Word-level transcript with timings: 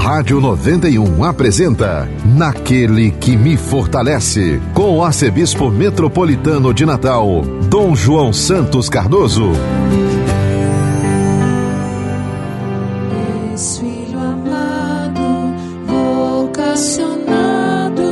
Rádio 0.00 0.40
91 0.40 1.22
apresenta 1.24 2.08
Naquele 2.24 3.10
que 3.10 3.36
me 3.36 3.58
fortalece, 3.58 4.58
com 4.72 4.96
o 4.96 5.04
arcebispo 5.04 5.70
metropolitano 5.70 6.72
de 6.72 6.86
Natal, 6.86 7.42
Dom 7.68 7.94
João 7.94 8.32
Santos 8.32 8.88
Cardoso. 8.88 9.52
filho 13.54 14.18
amado, 14.18 15.54
vocacionado 16.46 18.02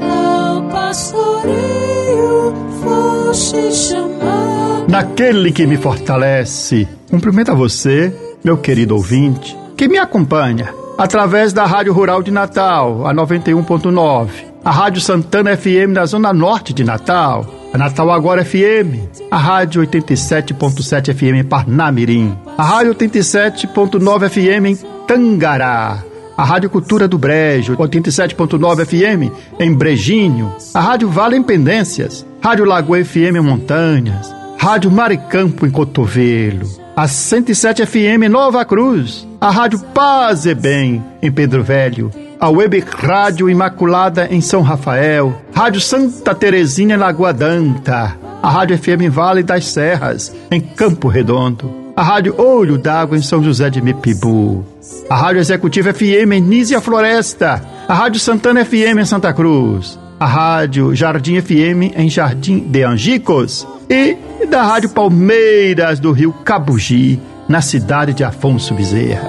ao 0.00 0.62
pastoreio, 0.68 2.54
foste 2.80 3.72
chamado. 3.72 4.88
Naquele 4.88 5.50
que 5.50 5.66
me 5.66 5.76
fortalece. 5.76 6.86
Cumprimento 7.10 7.50
a 7.50 7.54
você, 7.54 8.14
meu 8.44 8.56
querido 8.56 8.94
ouvinte, 8.94 9.58
que 9.76 9.88
me 9.88 9.98
acompanha 9.98 10.83
através 10.96 11.52
da 11.52 11.64
Rádio 11.64 11.92
Rural 11.92 12.22
de 12.22 12.30
Natal, 12.30 13.06
a 13.06 13.14
91.9, 13.14 14.28
a 14.64 14.70
Rádio 14.70 15.00
Santana 15.00 15.56
FM 15.56 15.92
da 15.92 16.06
Zona 16.06 16.32
Norte 16.32 16.72
de 16.72 16.84
Natal, 16.84 17.44
a 17.72 17.78
Natal 17.78 18.10
Agora 18.10 18.44
FM, 18.44 19.08
a 19.30 19.36
Rádio 19.36 19.82
87.7 19.82 21.14
FM 21.14 21.36
em 21.40 21.44
Parnamirim, 21.44 22.36
a 22.56 22.62
Rádio 22.62 22.94
87.9 22.94 24.28
FM 24.28 24.66
em 24.66 24.76
Tangará, 25.06 26.02
a 26.36 26.44
Rádio 26.44 26.70
Cultura 26.70 27.06
do 27.06 27.18
Brejo, 27.18 27.76
87.9 27.76 28.84
FM 28.86 29.32
em 29.58 29.74
Brejinho, 29.74 30.54
a 30.72 30.80
Rádio 30.80 31.08
Vale 31.08 31.36
em 31.36 31.42
Pendências, 31.42 32.24
Rádio 32.40 32.64
Lagoa 32.64 33.04
FM 33.04 33.36
em 33.36 33.40
Montanhas, 33.40 34.34
Rádio 34.56 34.90
Maricampo 34.90 35.66
em 35.66 35.70
Cotovelo, 35.70 36.83
a 36.96 37.08
107 37.08 37.84
FM 37.84 38.30
Nova 38.30 38.64
Cruz, 38.64 39.26
a 39.40 39.50
Rádio 39.50 39.80
Paz 39.92 40.46
e 40.46 40.54
Bem 40.54 41.04
em 41.20 41.30
Pedro 41.30 41.62
Velho, 41.62 42.10
a 42.38 42.48
Web 42.48 42.84
Rádio 42.88 43.50
Imaculada 43.50 44.28
em 44.30 44.40
São 44.40 44.62
Rafael, 44.62 45.34
Rádio 45.52 45.80
Santa 45.80 46.34
Terezinha 46.34 46.94
em 46.94 46.98
Lagoa 46.98 47.32
Danta, 47.32 48.16
a 48.40 48.48
Rádio 48.48 48.78
FM 48.78 49.10
Vale 49.10 49.42
das 49.42 49.66
Serras 49.66 50.34
em 50.52 50.60
Campo 50.60 51.08
Redondo, 51.08 51.92
a 51.96 52.02
Rádio 52.02 52.40
Olho 52.40 52.78
d'Água 52.78 53.18
em 53.18 53.22
São 53.22 53.42
José 53.42 53.68
de 53.70 53.82
Mipibu, 53.82 54.64
a 55.10 55.16
Rádio 55.16 55.40
Executiva 55.40 55.92
FM 55.92 56.32
em 56.32 56.40
Nízia 56.40 56.80
Floresta, 56.80 57.60
a 57.88 57.94
Rádio 57.94 58.20
Santana 58.20 58.64
FM 58.64 59.00
em 59.00 59.04
Santa 59.04 59.32
Cruz, 59.32 59.98
a 60.24 60.26
Rádio 60.26 60.94
Jardim 60.94 61.38
FM 61.38 61.94
em 61.94 62.08
Jardim 62.08 62.58
de 62.58 62.82
Angicos 62.82 63.68
e 63.90 64.16
da 64.46 64.62
Rádio 64.62 64.88
Palmeiras 64.88 66.00
do 66.00 66.12
Rio 66.12 66.32
Cabugi, 66.32 67.20
na 67.46 67.60
cidade 67.60 68.14
de 68.14 68.24
Afonso 68.24 68.72
Bezerra. 68.72 69.28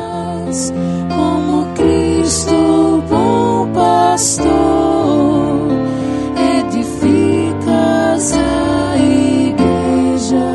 Como 1.13 1.66
Cristo, 1.73 3.03
bom 3.09 3.69
pastor, 3.73 4.47
edificas 6.63 8.31
a 8.31 8.97
igreja. 8.97 10.45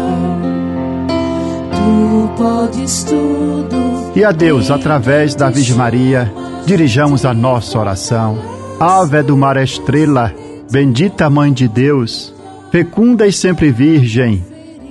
Tu 1.71 2.31
podes 2.43 3.05
tudo. 3.05 4.13
E 4.17 4.25
a 4.25 4.33
Deus, 4.33 4.71
através 4.71 5.35
da 5.35 5.51
Virgem 5.51 5.77
Maria, 5.77 6.33
dirijamos 6.65 7.27
a 7.27 7.35
nossa 7.35 7.79
oração. 7.79 8.60
Ave 8.83 9.23
do 9.23 9.37
mar 9.37 9.59
estrela, 9.59 10.33
bendita 10.73 11.29
Mãe 11.29 11.53
de 11.53 11.69
Deus, 11.69 12.33
fecunda 12.73 13.27
e 13.27 13.33
sempre 13.33 13.71
virgem, 13.71 14.43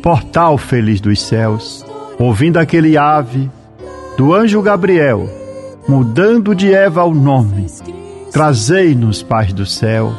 portal 0.03 0.59
feliz 0.59 1.01
dos 1.01 1.19
céus, 1.19 1.83
ouvindo 2.19 2.57
aquele 2.57 2.99
ave 2.99 3.49
do 4.15 4.31
anjo 4.31 4.61
Gabriel, 4.61 5.27
mudando 5.87 6.53
de 6.53 6.71
Eva 6.71 7.03
o 7.03 7.15
nome, 7.15 7.65
trazei-nos 8.31 9.23
paz 9.23 9.51
do 9.53 9.65
céu, 9.65 10.13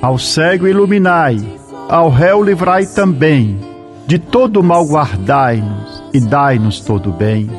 ao 0.00 0.20
cego 0.20 0.68
iluminai, 0.68 1.44
ao 1.88 2.08
réu 2.08 2.44
livrai 2.44 2.86
também, 2.86 3.58
de 4.06 4.20
todo 4.20 4.62
mal 4.62 4.86
guardai-nos 4.86 6.00
e 6.14 6.20
dai-nos 6.20 6.78
todo 6.78 7.10
bem. 7.10 7.50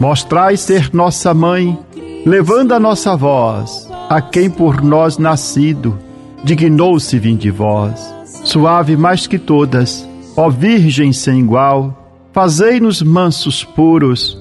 Mostrai 0.00 0.56
ser 0.56 0.88
nossa 0.90 1.34
mãe, 1.34 1.78
levando 2.24 2.72
a 2.72 2.80
nossa 2.80 3.14
voz, 3.14 3.91
a 4.08 4.20
quem 4.20 4.50
por 4.50 4.82
nós 4.82 5.18
nascido, 5.18 5.98
dignou-se 6.44 7.18
vir 7.18 7.36
de 7.36 7.50
vós, 7.50 8.14
suave 8.44 8.96
mais 8.96 9.26
que 9.26 9.38
todas, 9.38 10.06
Ó 10.36 10.48
Virgem 10.48 11.12
sem 11.12 11.40
igual, 11.40 12.28
fazei-nos 12.32 13.02
mansos 13.02 13.64
puros, 13.64 14.38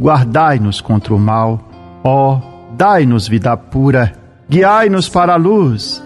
guardai-nos 0.00 0.80
contra 0.80 1.14
o 1.14 1.18
mal. 1.18 1.60
Ó, 2.02 2.40
dai-nos 2.76 3.28
vida 3.28 3.56
pura, 3.56 4.12
guiai-nos 4.48 5.08
para 5.08 5.34
a 5.34 5.36
luz, 5.36 6.02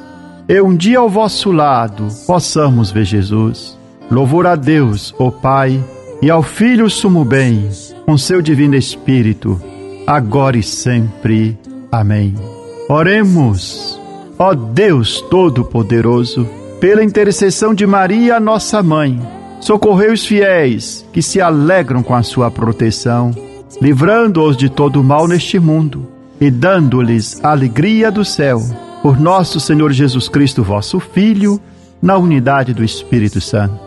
e 0.49 0.61
um 0.61 0.75
dia 0.77 0.99
ao 0.99 1.09
vosso 1.09 1.51
lado 1.51 2.09
possamos 2.27 2.91
ver 2.91 3.05
Jesus. 3.05 3.77
Louvor 4.11 4.47
a 4.47 4.57
Deus, 4.57 5.15
ó 5.19 5.31
Pai, 5.31 5.83
e 6.23 6.31
ao 6.31 6.43
Filho 6.43 6.89
sumo 6.89 7.25
bem, 7.25 7.69
com 8.07 8.17
seu 8.17 8.41
divino 8.41 8.75
Espírito, 8.75 9.61
agora 10.07 10.57
e 10.57 10.63
sempre. 10.63 11.59
Amém. 11.93 12.58
Oremos, 12.88 14.00
ó 14.38 14.54
Deus 14.54 15.21
Todo-Poderoso, 15.21 16.49
pela 16.81 17.04
intercessão 17.04 17.75
de 17.75 17.87
Maria, 17.87 18.41
nossa 18.41 18.82
mãe, 18.82 19.21
socorrei 19.60 20.10
os 20.10 20.25
fiéis 20.25 21.04
que 21.12 21.21
se 21.21 21.38
alegram 21.38 22.03
com 22.03 22.15
a 22.15 22.22
sua 22.22 22.50
proteção, 22.50 23.31
livrando-os 23.78 24.56
de 24.56 24.71
todo 24.71 25.04
mal 25.04 25.28
neste 25.28 25.59
mundo 25.59 26.09
e 26.41 26.50
dando-lhes 26.50 27.38
a 27.44 27.50
alegria 27.50 28.10
do 28.10 28.25
céu. 28.25 28.62
Por 29.03 29.20
nosso 29.20 29.60
Senhor 29.60 29.93
Jesus 29.93 30.26
Cristo, 30.26 30.65
vosso 30.65 30.99
Filho, 30.99 31.60
na 32.00 32.16
unidade 32.16 32.72
do 32.72 32.82
Espírito 32.82 33.38
Santo. 33.38 33.78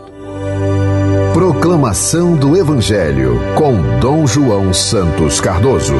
Proclamação 1.34 2.36
do 2.36 2.56
Evangelho 2.56 3.40
com 3.56 3.98
Dom 3.98 4.28
João 4.28 4.72
Santos 4.72 5.40
Cardoso. 5.40 5.96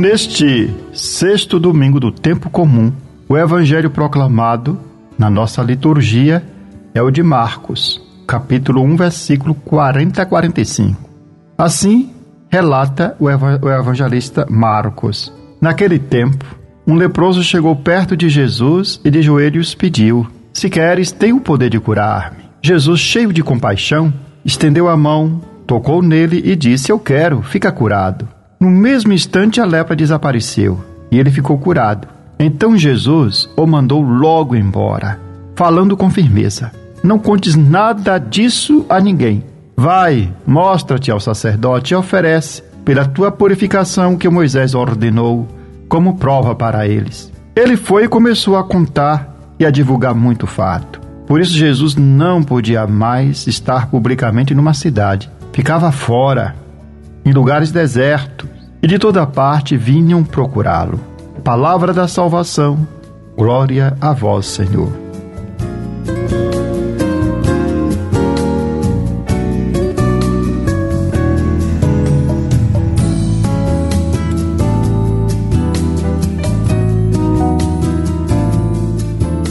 Neste 0.00 0.74
sexto 0.94 1.60
domingo 1.60 2.00
do 2.00 2.10
tempo 2.10 2.48
comum, 2.48 2.90
o 3.28 3.36
evangelho 3.36 3.90
proclamado 3.90 4.80
na 5.18 5.28
nossa 5.28 5.62
liturgia 5.62 6.42
é 6.94 7.02
o 7.02 7.10
de 7.10 7.22
Marcos, 7.22 8.00
capítulo 8.26 8.80
1, 8.80 8.96
versículo 8.96 9.54
40 9.54 10.22
a 10.22 10.24
45. 10.24 11.06
Assim 11.58 12.14
relata 12.48 13.14
o 13.20 13.28
evangelista 13.28 14.46
Marcos. 14.48 15.30
Naquele 15.60 15.98
tempo, 15.98 16.46
um 16.86 16.94
leproso 16.94 17.44
chegou 17.44 17.76
perto 17.76 18.16
de 18.16 18.30
Jesus 18.30 19.02
e 19.04 19.10
de 19.10 19.20
joelhos 19.20 19.74
pediu: 19.74 20.26
Se 20.50 20.70
queres, 20.70 21.12
tem 21.12 21.34
o 21.34 21.40
poder 21.40 21.68
de 21.68 21.78
curar-me. 21.78 22.44
Jesus, 22.62 23.00
cheio 23.00 23.34
de 23.34 23.42
compaixão, 23.42 24.10
estendeu 24.46 24.88
a 24.88 24.96
mão, 24.96 25.42
tocou 25.66 26.00
nele 26.00 26.40
e 26.42 26.56
disse: 26.56 26.90
Eu 26.90 26.98
quero, 26.98 27.42
fica 27.42 27.70
curado. 27.70 28.39
No 28.60 28.68
mesmo 28.68 29.14
instante, 29.14 29.58
a 29.58 29.64
lepra 29.64 29.96
desapareceu 29.96 30.84
e 31.10 31.18
ele 31.18 31.30
ficou 31.30 31.56
curado. 31.56 32.06
Então 32.38 32.76
Jesus 32.76 33.48
o 33.56 33.66
mandou 33.66 34.02
logo 34.02 34.54
embora, 34.54 35.18
falando 35.56 35.96
com 35.96 36.10
firmeza: 36.10 36.70
Não 37.02 37.18
contes 37.18 37.56
nada 37.56 38.18
disso 38.18 38.84
a 38.86 39.00
ninguém. 39.00 39.42
Vai, 39.74 40.30
mostra-te 40.46 41.10
ao 41.10 41.18
sacerdote 41.18 41.94
e 41.94 41.96
oferece, 41.96 42.62
pela 42.84 43.06
tua 43.06 43.30
purificação 43.30 44.14
que 44.14 44.28
Moisés 44.28 44.74
ordenou, 44.74 45.48
como 45.88 46.18
prova 46.18 46.54
para 46.54 46.86
eles. 46.86 47.32
Ele 47.56 47.78
foi 47.78 48.04
e 48.04 48.08
começou 48.08 48.58
a 48.58 48.64
contar 48.64 49.54
e 49.58 49.64
a 49.64 49.70
divulgar 49.70 50.14
muito 50.14 50.46
fato. 50.46 51.00
Por 51.26 51.40
isso, 51.40 51.56
Jesus 51.56 51.96
não 51.96 52.42
podia 52.42 52.86
mais 52.86 53.46
estar 53.46 53.86
publicamente 53.86 54.54
numa 54.54 54.74
cidade. 54.74 55.30
Ficava 55.50 55.90
fora, 55.90 56.54
em 57.24 57.32
lugares 57.32 57.70
desertos, 57.70 58.49
e 58.82 58.86
de 58.86 58.98
toda 58.98 59.26
parte 59.26 59.76
vinham 59.76 60.24
procurá-lo. 60.24 61.00
Palavra 61.44 61.92
da 61.92 62.06
salvação, 62.06 62.86
glória 63.36 63.96
a 64.00 64.12
vós, 64.12 64.46
Senhor. 64.46 64.90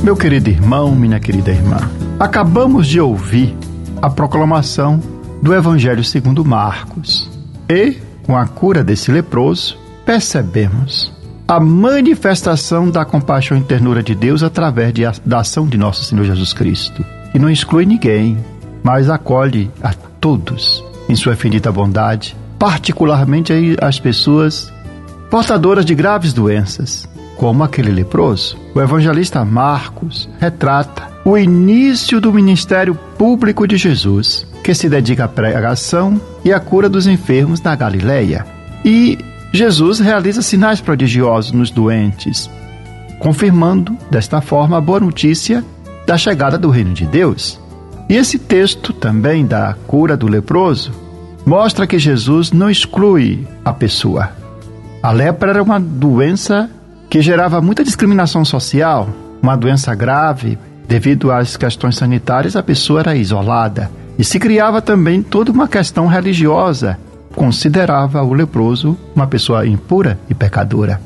Meu 0.03 0.15
querido 0.15 0.49
irmão, 0.49 0.95
minha 0.95 1.19
querida 1.19 1.51
irmã, 1.51 1.77
acabamos 2.19 2.87
de 2.87 2.99
ouvir 2.99 3.55
a 4.01 4.09
proclamação 4.09 4.99
do 5.39 5.53
Evangelho 5.53 6.03
segundo 6.03 6.43
Marcos. 6.43 7.29
E, 7.69 7.97
com 8.29 8.37
a 8.37 8.45
cura 8.45 8.83
desse 8.83 9.11
leproso, 9.11 9.75
percebemos 10.05 11.11
a 11.47 11.59
manifestação 11.59 12.87
da 12.87 13.03
compaixão 13.03 13.57
e 13.57 13.61
ternura 13.61 14.03
de 14.03 14.13
Deus 14.13 14.43
através 14.43 14.93
de, 14.93 15.01
da 15.25 15.39
ação 15.39 15.65
de 15.65 15.79
nosso 15.79 16.03
Senhor 16.03 16.23
Jesus 16.25 16.53
Cristo, 16.53 17.03
que 17.31 17.39
não 17.39 17.49
exclui 17.49 17.87
ninguém, 17.87 18.37
mas 18.83 19.09
acolhe 19.09 19.71
a 19.81 19.93
todos. 19.93 20.83
em 21.09 21.15
sua 21.15 21.33
infinita 21.33 21.71
bondade, 21.71 22.37
particularmente 22.59 23.51
as 23.81 23.99
pessoas 23.99 24.71
portadoras 25.31 25.83
de 25.83 25.95
graves 25.95 26.31
doenças, 26.31 27.09
como 27.35 27.63
aquele 27.63 27.91
leproso. 27.91 28.59
O 28.75 28.79
evangelista 28.79 29.43
Marcos 29.43 30.29
retrata 30.39 31.09
o 31.25 31.35
início 31.35 32.21
do 32.21 32.31
ministério 32.31 32.93
público 33.17 33.67
de 33.67 33.75
Jesus, 33.75 34.45
que 34.63 34.75
se 34.75 34.87
dedica 34.87 35.23
à 35.23 35.27
pregação 35.27 36.21
e 36.43 36.53
à 36.53 36.59
cura 36.59 36.89
dos 36.89 37.07
enfermos 37.07 37.61
na 37.61 37.75
Galileia. 37.75 38.45
E 38.83 39.17
Jesus 39.51 39.99
realiza 39.99 40.41
sinais 40.41 40.79
prodigiosos 40.79 41.51
nos 41.51 41.71
doentes, 41.71 42.49
confirmando 43.19 43.97
desta 44.09 44.41
forma 44.41 44.77
a 44.77 44.81
boa 44.81 44.99
notícia 44.99 45.63
da 46.05 46.17
chegada 46.17 46.57
do 46.57 46.69
reino 46.69 46.93
de 46.93 47.05
Deus. 47.05 47.59
E 48.07 48.15
esse 48.15 48.39
texto 48.39 48.93
também 48.93 49.45
da 49.45 49.75
cura 49.85 50.17
do 50.17 50.27
leproso 50.27 50.91
mostra 51.45 51.87
que 51.87 51.99
Jesus 51.99 52.51
não 52.51 52.69
exclui 52.69 53.47
a 53.63 53.73
pessoa. 53.73 54.31
A 55.01 55.11
lepra 55.11 55.51
era 55.51 55.63
uma 55.63 55.79
doença 55.79 56.69
que 57.09 57.21
gerava 57.21 57.61
muita 57.61 57.83
discriminação 57.83 58.43
social, 58.45 59.09
uma 59.41 59.55
doença 59.55 59.95
grave. 59.95 60.57
Devido 60.87 61.31
às 61.31 61.55
questões 61.55 61.95
sanitárias, 61.95 62.55
a 62.55 62.63
pessoa 62.63 62.99
era 62.99 63.15
isolada. 63.15 63.91
E 64.19 64.23
se 64.25 64.37
criava 64.37 64.81
também 64.81 65.23
toda 65.23 65.49
uma 65.49 65.65
questão 65.65 66.05
religiosa. 66.05 66.99
Considerava 67.33 68.21
o 68.21 68.33
leproso 68.33 68.97
uma 69.15 69.25
pessoa 69.25 69.65
impura 69.65 70.19
e 70.29 70.33
pecadora. 70.33 71.01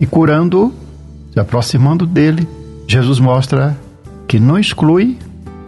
E 0.00 0.06
curando, 0.06 0.72
se 1.32 1.40
aproximando 1.40 2.06
dele, 2.06 2.46
Jesus 2.86 3.18
mostra 3.18 3.76
que 4.28 4.38
não 4.38 4.56
exclui 4.56 5.18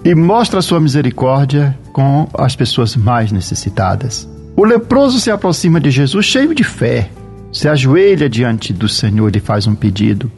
e 0.04 0.14
mostra 0.14 0.62
sua 0.62 0.78
misericórdia 0.78 1.76
com 1.92 2.28
as 2.32 2.54
pessoas 2.54 2.94
mais 2.94 3.32
necessitadas. 3.32 4.28
O 4.56 4.64
leproso 4.64 5.18
se 5.18 5.32
aproxima 5.32 5.80
de 5.80 5.90
Jesus 5.90 6.24
cheio 6.24 6.54
de 6.54 6.62
fé, 6.62 7.10
se 7.52 7.68
ajoelha 7.68 8.28
diante 8.28 8.72
do 8.72 8.88
Senhor 8.88 9.34
e 9.34 9.40
faz 9.40 9.66
um 9.66 9.74
pedido. 9.74 10.30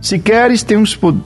Se 0.00 0.18
queres, 0.18 0.64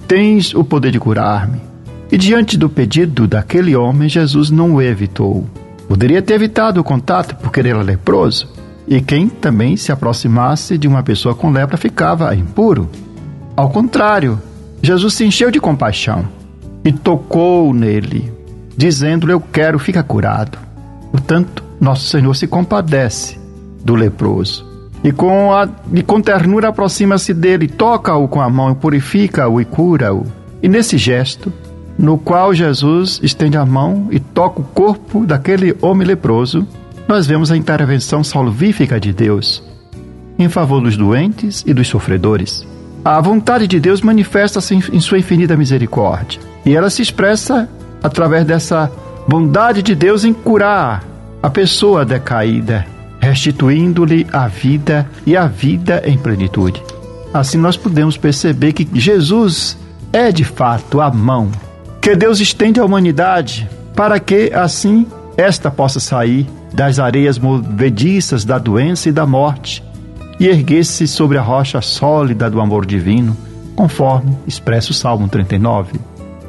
tens 0.09 0.53
o 0.53 0.65
poder 0.65 0.91
de 0.91 0.99
curar-me. 0.99 1.74
E 2.15 2.17
diante 2.17 2.57
do 2.57 2.69
pedido 2.69 3.27
daquele 3.27 3.75
homem, 3.75 4.09
Jesus 4.09 4.49
não 4.49 4.75
o 4.75 4.81
evitou. 4.81 5.45
Poderia 5.89 6.23
ter 6.23 6.35
evitado 6.35 6.81
o 6.81 6.85
contato 6.85 7.35
porque 7.35 7.59
ele 7.59 7.71
era 7.71 7.83
leproso, 7.83 8.49
e 8.87 9.01
quem 9.01 9.29
também 9.29 9.77
se 9.77 9.91
aproximasse 9.91 10.79
de 10.79 10.87
uma 10.87 11.03
pessoa 11.03 11.35
com 11.35 11.51
lepra 11.51 11.77
ficava 11.77 12.33
impuro. 12.33 12.89
Ao 13.57 13.69
contrário, 13.69 14.41
Jesus 14.81 15.15
se 15.15 15.25
encheu 15.25 15.51
de 15.51 15.59
compaixão 15.59 16.25
e 16.85 16.93
tocou 16.93 17.75
nele, 17.75 18.33
dizendo-lhe: 18.77 19.33
Eu 19.33 19.41
quero, 19.41 19.77
fica 19.81 20.01
curado. 20.01 20.57
Portanto, 21.11 21.65
nosso 21.81 22.07
Senhor 22.07 22.37
se 22.37 22.47
compadece 22.47 23.41
do 23.85 23.97
leproso. 23.97 24.65
E 25.03 25.11
com, 25.11 25.53
a, 25.53 25.69
e 25.93 26.01
com 26.01 26.21
ternura 26.21 26.69
aproxima-se 26.69 27.35
dele, 27.35 27.67
toca-o 27.67 28.29
com 28.29 28.41
a 28.41 28.49
mão, 28.49 28.73
purifica-o 28.73 29.61
e 29.61 29.65
cura-o. 29.65 30.25
E 30.63 30.69
nesse 30.69 30.97
gesto, 30.97 31.53
no 31.99 32.19
qual 32.19 32.53
Jesus 32.53 33.21
estende 33.23 33.57
a 33.57 33.65
mão 33.65 34.09
e 34.11 34.19
toca 34.19 34.61
o 34.61 34.65
corpo 34.65 35.25
daquele 35.25 35.77
homem 35.81 36.07
leproso, 36.07 36.67
nós 37.07 37.27
vemos 37.27 37.51
a 37.51 37.57
intervenção 37.57 38.25
salvífica 38.25 38.99
de 38.99 39.13
Deus 39.13 39.63
em 40.39 40.49
favor 40.49 40.81
dos 40.81 40.97
doentes 40.97 41.63
e 41.67 41.73
dos 41.73 41.89
sofredores. 41.89 42.67
A 43.05 43.21
vontade 43.21 43.67
de 43.67 43.79
Deus 43.79 44.01
manifesta-se 44.01 44.75
em 44.75 45.01
sua 45.01 45.19
infinita 45.19 45.57
misericórdia. 45.57 46.41
E 46.65 46.75
ela 46.75 46.91
se 46.91 47.03
expressa 47.03 47.69
através 48.03 48.45
dessa 48.47 48.91
bondade 49.29 49.83
de 49.83 49.95
Deus 49.95 50.25
em 50.25 50.33
curar 50.33 51.05
a 51.43 51.51
pessoa 51.51 52.05
decaída, 52.05 52.87
restituindo-lhe 53.21 54.27
a 54.33 54.49
vida 54.49 55.09
e 55.27 55.37
a 55.37 55.47
vida 55.47 56.03
em 56.05 56.17
plenitude. 56.17 56.83
Assim 57.33 57.59
nós 57.59 57.77
podemos 57.77 58.17
perceber 58.17 58.73
que 58.73 58.89
Jesus 58.99 59.77
é 60.13 60.33
de 60.33 60.45
fato 60.45 61.01
a 61.01 61.11
mão 61.11 61.51
que 62.05 62.15
Deus 62.15 62.39
estende 62.39 62.79
à 62.79 62.85
humanidade 62.85 63.67
para 63.97 64.21
que 64.21 64.53
assim 64.53 65.07
esta 65.39 65.71
possa 65.71 65.99
sair 65.99 66.47
das 66.71 66.99
areias 66.99 67.39
movediças 67.39 68.45
da 68.45 68.59
doença 68.59 69.09
e 69.09 69.13
da 69.13 69.25
morte 69.25 69.83
e 70.39 70.47
erguer-se 70.47 71.09
sobre 71.09 71.39
a 71.39 71.41
rocha 71.41 71.81
sólida 71.81 72.51
do 72.51 72.61
amor 72.61 72.85
divino, 72.85 73.35
conforme 73.75 74.37
expressa 74.47 74.91
o 74.91 74.95
Salmo 74.95 75.29
39. 75.29 75.99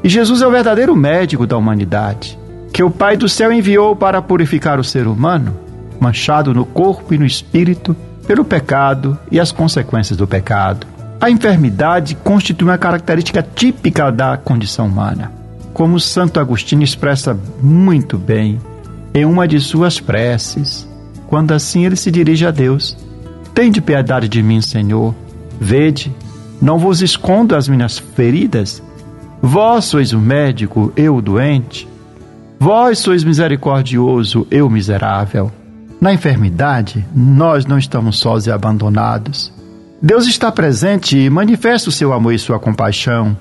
E 0.04 0.10
Jesus 0.10 0.42
é 0.42 0.48
o 0.48 0.52
verdadeiro 0.52 0.94
médico 0.94 1.48
da 1.48 1.56
humanidade, 1.56 2.38
que 2.74 2.84
o 2.84 2.92
Pai 2.92 3.16
do 3.16 3.30
céu 3.30 3.50
enviou 3.50 3.96
para 3.96 4.22
purificar 4.22 4.78
o 4.78 4.84
ser 4.84 5.08
humano, 5.08 5.56
manchado 6.02 6.54
no 6.54 6.66
corpo 6.66 7.14
e 7.14 7.18
no 7.18 7.26
espírito 7.26 7.96
pelo 8.28 8.44
pecado 8.44 9.18
e 9.32 9.40
as 9.40 9.54
consequências 9.54 10.18
do 10.18 10.28
pecado. 10.28 10.86
A 11.22 11.30
enfermidade 11.30 12.14
constitui 12.14 12.68
uma 12.68 12.78
característica 12.78 13.42
típica 13.42 14.12
da 14.12 14.36
condição 14.36 14.88
humana, 14.88 15.32
como 15.76 16.00
Santo 16.00 16.40
Agostinho 16.40 16.84
expressa 16.84 17.38
muito 17.62 18.18
bem 18.18 18.62
em 19.14 19.26
uma 19.26 19.46
de 19.46 19.60
suas 19.60 20.00
preces, 20.00 20.88
quando 21.28 21.52
assim 21.52 21.86
ele 21.86 21.98
se 21.98 22.10
dirige 22.10 22.46
a 22.46 22.52
Deus. 22.52 22.98
Tende 23.54 23.82
piedade 23.82 24.30
de 24.30 24.42
mim, 24.42 24.62
Senhor. 24.62 25.14
Vede, 25.60 26.16
não 26.62 26.80
vos 26.80 27.02
escondo 27.02 27.58
as 27.58 27.68
minhas 27.68 27.98
feridas. 28.00 28.82
Vós 29.42 29.84
sois 29.84 30.14
o 30.14 30.18
médico, 30.18 30.94
eu 30.96 31.18
o 31.18 31.22
doente. 31.22 31.86
Vós 32.58 33.00
sois 33.00 33.26
misericordioso, 33.26 34.48
eu 34.50 34.70
miserável. 34.70 35.52
Na 36.00 36.14
enfermidade, 36.14 37.06
nós 37.14 37.66
não 37.66 37.78
estamos 37.78 38.18
sós 38.18 38.48
e 38.48 38.52
abandonados. 38.52 39.52
Deus 40.02 40.26
está 40.26 40.50
presente 40.54 41.18
e 41.18 41.30
manifesta 41.30 41.90
o 41.90 41.92
seu 41.92 42.14
amor 42.14 42.34
e 42.34 42.40
sua 42.40 42.60
compaixão. 42.60 43.36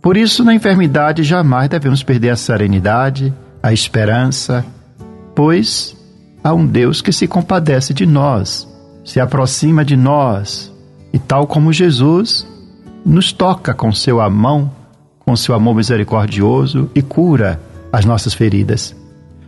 Por 0.00 0.16
isso, 0.16 0.44
na 0.44 0.54
enfermidade, 0.54 1.22
jamais 1.22 1.68
devemos 1.68 2.02
perder 2.02 2.30
a 2.30 2.36
serenidade, 2.36 3.34
a 3.62 3.72
esperança, 3.72 4.64
pois 5.34 5.96
há 6.42 6.54
um 6.54 6.66
Deus 6.66 7.02
que 7.02 7.12
se 7.12 7.26
compadece 7.26 7.92
de 7.92 8.06
nós 8.06 8.68
se 9.08 9.18
aproxima 9.18 9.86
de 9.86 9.96
nós 9.96 10.70
e, 11.14 11.18
tal 11.18 11.46
como 11.46 11.72
Jesus, 11.72 12.46
nos 13.06 13.32
toca 13.32 13.72
com 13.72 13.90
seu 13.90 14.18
mão, 14.30 14.70
com 15.20 15.34
seu 15.34 15.54
amor 15.54 15.74
misericordioso 15.74 16.90
e 16.94 17.00
cura 17.00 17.58
as 17.90 18.04
nossas 18.04 18.34
feridas. 18.34 18.94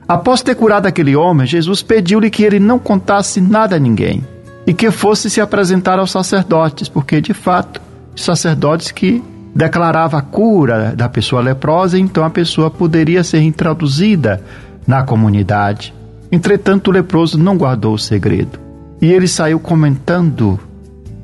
Após 0.09 0.41
ter 0.41 0.55
curado 0.55 0.87
aquele 0.87 1.15
homem, 1.15 1.47
Jesus 1.47 1.83
pediu-lhe 1.83 2.31
que 2.31 2.43
ele 2.43 2.59
não 2.59 2.79
contasse 2.79 3.39
nada 3.39 3.77
a 3.77 3.79
ninguém 3.79 4.27
e 4.67 4.73
que 4.73 4.91
fosse 4.91 5.29
se 5.29 5.43
apresentar 5.43 5.99
aos 5.99 6.11
sacerdotes, 6.11 6.89
porque 6.89 7.21
de 7.21 7.35
fato, 7.35 7.83
sacerdotes 8.17 8.91
que 8.91 9.23
declarava 9.55 10.19
a 10.19 10.23
cura 10.23 10.95
da 10.97 11.09
pessoa 11.09 11.43
leprosa, 11.43 11.99
então 11.99 12.25
a 12.25 12.31
pessoa 12.31 12.71
poderia 12.71 13.25
ser 13.25 13.41
introduzida 13.41 14.43
na 14.87 15.03
comunidade. 15.03 15.95
Entretanto, 16.31 16.89
o 16.89 16.93
leproso 16.93 17.39
não 17.39 17.57
guardou 17.57 17.95
o 17.95 17.99
segredo. 17.99 18.59
E 19.01 19.13
ele 19.13 19.27
saiu 19.27 19.59
comentando 19.59 20.59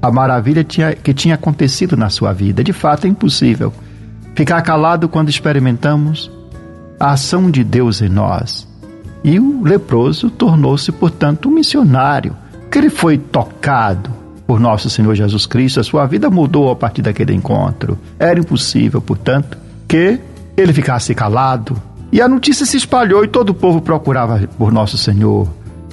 a 0.01 0.11
maravilha 0.11 0.65
que 0.65 1.15
tinha 1.15 1.35
acontecido 1.35 1.97
na 1.97 2.09
sua 2.09 2.33
vida. 2.33 2.65
De 2.65 2.73
fato, 2.73 3.07
é 3.07 3.11
impossível 3.11 3.73
ficar 4.35 4.61
calado 4.63 5.09
quando 5.09 5.29
experimentamos 5.29 6.31
a 6.99 7.13
ação 7.13 7.51
de 7.51 7.63
Deus 7.63 8.03
em 8.03 8.09
nós. 8.09 8.67
E 9.23 9.39
o 9.39 9.63
leproso 9.63 10.31
tornou-se, 10.31 10.91
portanto, 10.93 11.49
um 11.49 11.53
missionário, 11.53 12.37
que 12.71 12.79
ele 12.79 12.91
foi 12.91 13.19
tocado 13.19 14.11
por 14.47 14.61
nosso 14.61 14.89
Senhor 14.89 15.15
Jesus 15.15 15.45
Cristo, 15.45 15.81
a 15.81 15.85
sua 15.85 16.07
vida 16.07 16.31
mudou 16.31 16.71
a 16.71 16.77
partir 16.77 17.03
daquele 17.03 17.35
encontro. 17.35 17.99
Era 18.19 18.39
impossível, 18.39 19.01
portanto, 19.01 19.59
que 19.89 20.21
ele 20.57 20.73
ficasse 20.73 21.15
calado. 21.15 21.81
E 22.13 22.21
a 22.21 22.29
notícia 22.29 22.65
se 22.65 22.77
espalhou 22.77 23.25
e 23.25 23.29
todo 23.29 23.51
o 23.51 23.55
povo 23.55 23.81
procurava 23.81 24.49
por 24.57 24.73
nosso 24.73 24.97
Senhor. 24.97 25.49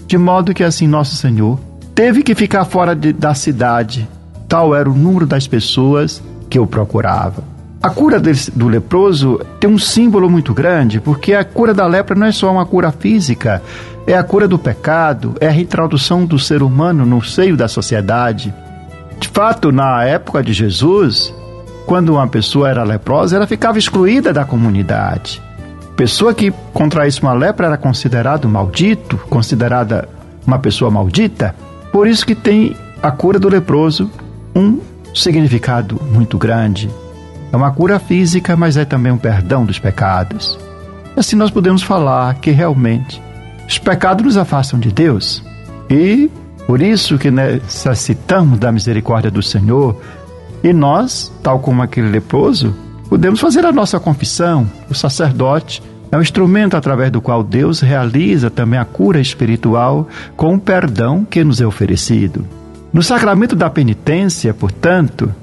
De 0.05 0.17
modo 0.17 0.53
que 0.53 0.63
assim 0.63 0.87
nosso 0.87 1.15
Senhor 1.15 1.59
teve 1.95 2.21
que 2.21 2.35
ficar 2.35 2.65
fora 2.65 2.95
de, 2.95 3.11
da 3.11 3.33
cidade. 3.33 4.07
Tal 4.47 4.75
era 4.75 4.89
o 4.89 4.93
número 4.93 5.25
das 5.25 5.47
pessoas 5.47 6.21
que 6.49 6.59
o 6.59 6.67
procuravam. 6.67 7.52
A 7.83 7.89
cura 7.89 8.17
desse, 8.17 8.49
do 8.49 8.69
leproso 8.69 9.41
tem 9.59 9.69
um 9.69 9.77
símbolo 9.77 10.29
muito 10.29 10.53
grande, 10.53 11.01
porque 11.01 11.33
a 11.33 11.43
cura 11.43 11.73
da 11.73 11.85
lepra 11.85 12.15
não 12.15 12.25
é 12.25 12.31
só 12.31 12.49
uma 12.49 12.65
cura 12.65 12.93
física, 12.93 13.61
é 14.07 14.15
a 14.15 14.23
cura 14.23 14.47
do 14.47 14.57
pecado, 14.57 15.35
é 15.41 15.47
a 15.47 15.51
reintrodução 15.51 16.25
do 16.25 16.39
ser 16.39 16.63
humano 16.63 17.05
no 17.05 17.21
seio 17.21 17.57
da 17.57 17.67
sociedade. 17.67 18.53
De 19.19 19.27
fato, 19.27 19.69
na 19.69 20.01
época 20.05 20.41
de 20.41 20.53
Jesus, 20.53 21.33
quando 21.85 22.13
uma 22.13 22.25
pessoa 22.25 22.69
era 22.69 22.85
leprosa, 22.85 23.35
ela 23.35 23.45
ficava 23.45 23.77
excluída 23.77 24.31
da 24.31 24.45
comunidade. 24.45 25.41
Pessoa 25.97 26.33
que 26.33 26.53
contraísse 26.71 27.21
uma 27.21 27.33
lepra 27.33 27.67
era 27.67 27.77
considerado 27.77 28.47
maldito, 28.47 29.17
considerada 29.29 30.07
uma 30.47 30.57
pessoa 30.57 30.89
maldita. 30.89 31.53
Por 31.91 32.07
isso 32.07 32.25
que 32.25 32.33
tem 32.33 32.77
a 33.01 33.11
cura 33.11 33.37
do 33.37 33.49
leproso 33.49 34.09
um 34.55 34.79
significado 35.13 36.01
muito 36.13 36.37
grande. 36.37 36.89
É 37.53 37.55
uma 37.55 37.69
cura 37.69 37.99
física, 37.99 38.57
mas 38.57 38.77
é 38.77 38.83
também 38.83 39.11
um 39.11 39.17
perdão 39.17 39.63
dos 39.63 39.77
pecados. 39.77 40.57
Assim 41.15 41.35
nós 41.35 41.51
podemos 41.51 41.83
falar 41.83 42.33
que 42.35 42.49
realmente 42.49 43.21
Os 43.67 43.77
pecados 43.77 44.25
nos 44.25 44.37
afastam 44.37 44.79
de 44.79 44.91
Deus. 44.91 45.43
E 45.87 46.31
por 46.65 46.81
isso 46.81 47.19
que 47.19 47.29
necessitamos 47.29 48.57
da 48.57 48.71
misericórdia 48.71 49.29
do 49.29 49.43
Senhor. 49.43 50.01
E 50.63 50.73
nós, 50.73 51.31
tal 51.43 51.59
como 51.59 51.83
aquele 51.83 52.09
leproso, 52.09 52.75
podemos 53.07 53.39
fazer 53.39 53.63
a 53.65 53.71
nossa 53.71 53.99
confissão. 53.99 54.67
O 54.89 54.95
sacerdote 54.95 55.83
é 56.11 56.17
um 56.17 56.21
instrumento 56.21 56.75
através 56.75 57.11
do 57.11 57.21
qual 57.21 57.43
Deus 57.43 57.81
realiza 57.81 58.49
também 58.49 58.79
a 58.79 58.85
cura 58.85 59.21
espiritual 59.21 60.07
com 60.35 60.55
o 60.55 60.59
perdão 60.59 61.23
que 61.23 61.43
nos 61.43 61.61
é 61.61 61.67
oferecido. 61.67 62.45
No 62.91 63.03
sacramento 63.03 63.55
da 63.55 63.69
penitência, 63.69 64.53
portanto, 64.53 65.33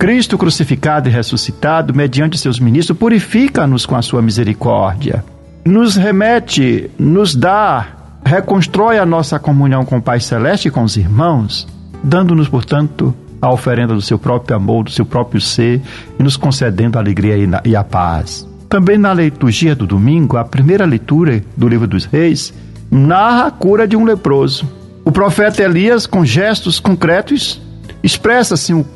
Cristo 0.00 0.38
crucificado 0.38 1.10
e 1.10 1.12
ressuscitado, 1.12 1.94
mediante 1.94 2.38
seus 2.38 2.58
ministros, 2.58 2.96
purifica-nos 2.96 3.84
com 3.84 3.94
a 3.94 4.00
sua 4.00 4.22
misericórdia. 4.22 5.22
Nos 5.62 5.94
remete, 5.94 6.90
nos 6.98 7.34
dá, 7.34 7.86
reconstrói 8.24 8.98
a 8.98 9.04
nossa 9.04 9.38
comunhão 9.38 9.84
com 9.84 9.98
o 9.98 10.02
Pai 10.02 10.18
Celeste 10.18 10.68
e 10.68 10.70
com 10.70 10.84
os 10.84 10.96
irmãos, 10.96 11.68
dando-nos, 12.02 12.48
portanto, 12.48 13.14
a 13.42 13.52
oferenda 13.52 13.92
do 13.92 14.00
seu 14.00 14.18
próprio 14.18 14.56
amor, 14.56 14.84
do 14.84 14.90
seu 14.90 15.04
próprio 15.04 15.38
ser 15.38 15.82
e 16.18 16.22
nos 16.22 16.34
concedendo 16.34 16.96
a 16.96 17.02
alegria 17.02 17.36
e 17.62 17.76
a 17.76 17.84
paz. 17.84 18.48
Também 18.70 18.96
na 18.96 19.12
liturgia 19.12 19.74
do 19.74 19.86
domingo, 19.86 20.38
a 20.38 20.44
primeira 20.44 20.86
leitura 20.86 21.44
do 21.54 21.68
livro 21.68 21.86
dos 21.86 22.06
reis 22.06 22.54
narra 22.90 23.48
a 23.48 23.50
cura 23.50 23.86
de 23.86 23.98
um 23.98 24.04
leproso. 24.06 24.66
O 25.04 25.12
profeta 25.12 25.62
Elias, 25.62 26.06
com 26.06 26.24
gestos 26.24 26.80
concretos, 26.80 27.60
expressa 28.02 28.54
assim 28.54 28.72
o 28.72 28.86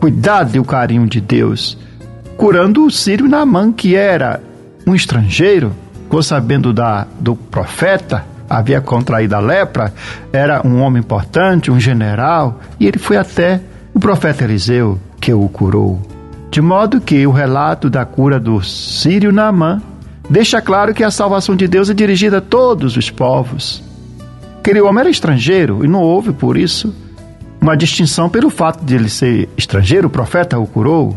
cuidado 0.00 0.56
e 0.56 0.58
o 0.58 0.64
carinho 0.64 1.06
de 1.06 1.20
Deus, 1.20 1.76
curando 2.36 2.86
o 2.86 2.90
sírio 2.90 3.28
Naamã, 3.28 3.70
que 3.70 3.94
era 3.94 4.40
um 4.86 4.94
estrangeiro, 4.94 5.72
ficou 6.04 6.22
sabendo 6.22 6.72
da, 6.72 7.06
do 7.20 7.36
profeta, 7.36 8.24
havia 8.48 8.80
contraído 8.80 9.36
a 9.36 9.40
lepra, 9.40 9.92
era 10.32 10.66
um 10.66 10.80
homem 10.80 11.00
importante, 11.00 11.70
um 11.70 11.78
general, 11.78 12.60
e 12.80 12.86
ele 12.86 12.98
foi 12.98 13.18
até 13.18 13.60
o 13.92 14.00
profeta 14.00 14.42
Eliseu 14.42 14.98
que 15.20 15.34
o 15.34 15.46
curou. 15.50 16.00
De 16.50 16.62
modo 16.62 17.00
que 17.00 17.26
o 17.26 17.30
relato 17.30 17.90
da 17.90 18.04
cura 18.06 18.40
do 18.40 18.60
sírio 18.62 19.30
Naamã 19.30 19.82
deixa 20.30 20.62
claro 20.62 20.94
que 20.94 21.04
a 21.04 21.10
salvação 21.10 21.54
de 21.54 21.68
Deus 21.68 21.90
é 21.90 21.94
dirigida 21.94 22.38
a 22.38 22.40
todos 22.40 22.96
os 22.96 23.10
povos. 23.10 23.84
Aquele 24.58 24.80
homem 24.80 25.00
era 25.00 25.10
estrangeiro 25.10 25.84
e 25.84 25.88
não 25.88 26.00
houve, 26.00 26.32
por 26.32 26.56
isso, 26.56 26.94
uma 27.60 27.76
distinção 27.76 28.28
pelo 28.28 28.50
fato 28.50 28.84
de 28.84 28.94
ele 28.94 29.08
ser 29.08 29.48
estrangeiro, 29.56 30.08
profeta 30.08 30.58
o 30.58 30.66
curou. 30.66 31.16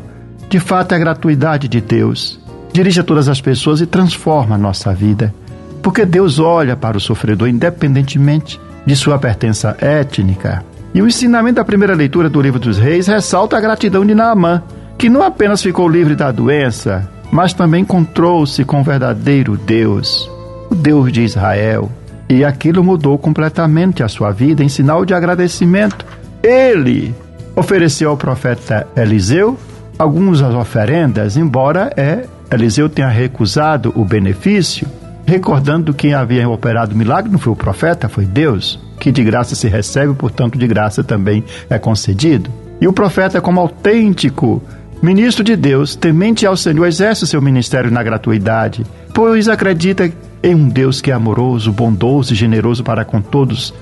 De 0.50 0.60
fato, 0.60 0.92
é 0.92 0.96
a 0.96 1.00
gratuidade 1.00 1.68
de 1.68 1.80
Deus. 1.80 2.40
Dirige 2.74 3.00
a 3.00 3.04
todas 3.04 3.30
as 3.30 3.40
pessoas 3.40 3.82
e 3.82 3.86
transforma 3.86 4.56
a 4.56 4.58
nossa 4.58 4.94
vida. 4.94 5.34
Porque 5.82 6.06
Deus 6.06 6.40
olha 6.40 6.76
para 6.76 6.98
o 6.98 7.00
sofredor 7.00 7.48
independentemente 7.48 8.60
de 8.86 8.96
sua 8.96 9.18
pertença 9.18 9.76
étnica. 9.80 10.64
E 10.94 11.02
o 11.02 11.08
ensinamento 11.08 11.56
da 11.56 11.66
primeira 11.66 11.96
leitura 11.96 12.30
do 12.30 12.42
livro 12.42 12.60
dos 12.60 12.78
reis 12.78 13.08
ressalta 13.08 13.58
a 13.58 13.62
gratidão 13.62 14.06
de 14.06 14.14
Naamã, 14.14 14.62
que 14.98 15.10
não 15.10 15.24
apenas 15.24 15.62
ficou 15.62 15.90
livre 15.90 16.16
da 16.16 16.32
doença, 16.32 17.10
mas 17.32 17.54
também 17.54 17.82
encontrou-se 17.82 18.64
com 18.64 18.82
o 18.82 18.84
verdadeiro 18.84 19.58
Deus, 19.58 20.30
o 20.70 20.76
Deus 20.76 21.12
de 21.12 21.24
Israel. 21.24 21.92
E 22.30 22.46
aquilo 22.46 22.84
mudou 22.84 23.18
completamente 23.18 24.04
a 24.04 24.08
sua 24.08 24.32
vida 24.32 24.64
em 24.64 24.70
sinal 24.70 25.04
de 25.04 25.14
agradecimento. 25.14 26.06
Ele 26.44 27.16
ofereceu 27.56 28.10
ao 28.10 28.18
profeta 28.18 28.86
Eliseu 28.96 29.58
algumas 29.98 30.42
oferendas, 30.42 31.38
embora 31.38 31.92
é, 31.96 32.26
Eliseu 32.52 32.90
tenha 32.90 33.08
recusado 33.08 33.94
o 33.96 34.04
benefício, 34.04 34.86
recordando 35.26 35.94
que 35.94 36.08
quem 36.08 36.14
havia 36.14 36.48
operado 36.50 36.94
o 36.94 36.98
milagre 36.98 37.32
não 37.32 37.40
foi 37.40 37.54
o 37.54 37.56
profeta, 37.56 38.10
foi 38.10 38.26
Deus, 38.26 38.80
que 39.00 39.12
de 39.12 39.24
graça 39.24 39.56
se 39.56 39.68
recebe, 39.68 40.14
portanto 40.14 40.58
de 40.58 40.68
graça 40.68 41.04
também 41.04 41.44
é 41.70 41.80
concedido. 41.80 42.52
E 42.82 42.88
o 42.88 42.94
profeta, 42.94 43.40
como 43.40 43.62
autêntico 43.62 44.62
Ministro 45.02 45.44
de 45.44 45.58
Deus, 45.58 45.98
temente 45.98 46.46
ao 46.46 46.56
Senhor, 46.56 46.86
exerce 46.86 47.26
o 47.26 47.28
seu 47.28 47.42
ministério 47.42 47.92
na 47.92 48.02
gratuidade, 48.02 48.86
pois 49.14 49.50
acredita 49.50 50.10
em 50.42 50.56
um 50.56 50.70
Deus 50.70 51.02
que 51.02 51.12
é 51.12 51.14
amoroso, 51.14 51.74
bondoso 51.74 52.32
e 52.32 52.38
generoso 52.38 52.86
para 52.86 53.04
com 53.04 53.22
todos 53.22 53.74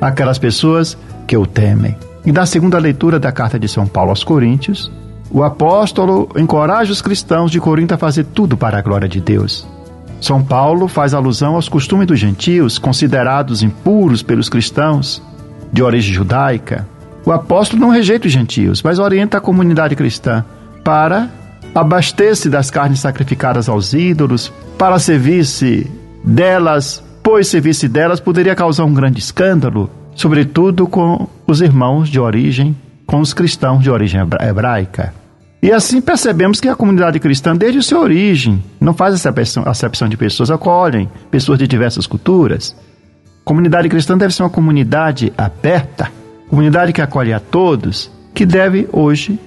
aquelas 0.00 0.38
pessoas 0.38 0.96
que 1.26 1.36
o 1.36 1.46
temem. 1.46 1.94
E 2.24 2.32
na 2.32 2.44
segunda 2.46 2.78
leitura 2.78 3.18
da 3.18 3.32
carta 3.32 3.58
de 3.58 3.68
São 3.68 3.86
Paulo 3.86 4.10
aos 4.10 4.22
Coríntios, 4.22 4.90
o 5.30 5.42
apóstolo 5.42 6.28
encoraja 6.36 6.92
os 6.92 7.00
cristãos 7.00 7.50
de 7.50 7.60
Corinto 7.60 7.94
a 7.94 7.98
fazer 7.98 8.24
tudo 8.24 8.56
para 8.56 8.78
a 8.78 8.82
glória 8.82 9.08
de 9.08 9.20
Deus. 9.20 9.66
São 10.20 10.42
Paulo 10.42 10.86
faz 10.86 11.14
alusão 11.14 11.54
aos 11.54 11.68
costumes 11.68 12.06
dos 12.06 12.18
gentios, 12.18 12.78
considerados 12.78 13.62
impuros 13.62 14.22
pelos 14.22 14.48
cristãos 14.48 15.22
de 15.72 15.82
origem 15.82 16.12
judaica. 16.12 16.86
O 17.24 17.32
apóstolo 17.32 17.80
não 17.80 17.90
rejeita 17.90 18.26
os 18.26 18.32
gentios, 18.32 18.82
mas 18.82 18.98
orienta 18.98 19.38
a 19.38 19.40
comunidade 19.40 19.96
cristã 19.96 20.44
para 20.84 21.30
abastecer 21.74 22.50
das 22.50 22.70
carnes 22.70 23.00
sacrificadas 23.00 23.68
aos 23.68 23.92
ídolos, 23.92 24.52
para 24.76 24.98
servir-se 24.98 25.88
delas, 26.24 27.02
pois 27.22 27.48
servir-se 27.48 27.88
delas 27.88 28.20
poderia 28.20 28.54
causar 28.54 28.84
um 28.84 28.92
grande 28.92 29.20
escândalo, 29.20 29.88
sobretudo 30.20 30.86
com 30.86 31.26
os 31.46 31.62
irmãos 31.62 32.10
de 32.10 32.20
origem, 32.20 32.76
com 33.06 33.20
os 33.20 33.32
cristãos 33.32 33.82
de 33.82 33.90
origem 33.90 34.20
hebraica. 34.38 35.14
E 35.62 35.72
assim 35.72 35.98
percebemos 35.98 36.60
que 36.60 36.68
a 36.68 36.76
comunidade 36.76 37.18
cristã, 37.18 37.56
desde 37.56 37.82
sua 37.82 38.00
origem, 38.00 38.62
não 38.78 38.92
faz 38.92 39.14
acepção, 39.14 39.62
acepção 39.66 40.10
de 40.10 40.18
pessoas, 40.18 40.50
acolhem 40.50 41.08
pessoas 41.30 41.58
de 41.58 41.66
diversas 41.66 42.06
culturas. 42.06 42.76
Comunidade 43.46 43.88
cristã 43.88 44.16
deve 44.16 44.34
ser 44.34 44.42
uma 44.42 44.50
comunidade 44.50 45.32
aberta, 45.38 46.12
comunidade 46.50 46.92
que 46.92 47.00
acolhe 47.00 47.32
a 47.32 47.40
todos, 47.40 48.10
que 48.34 48.44
deve 48.44 48.86
hoje 48.92 49.40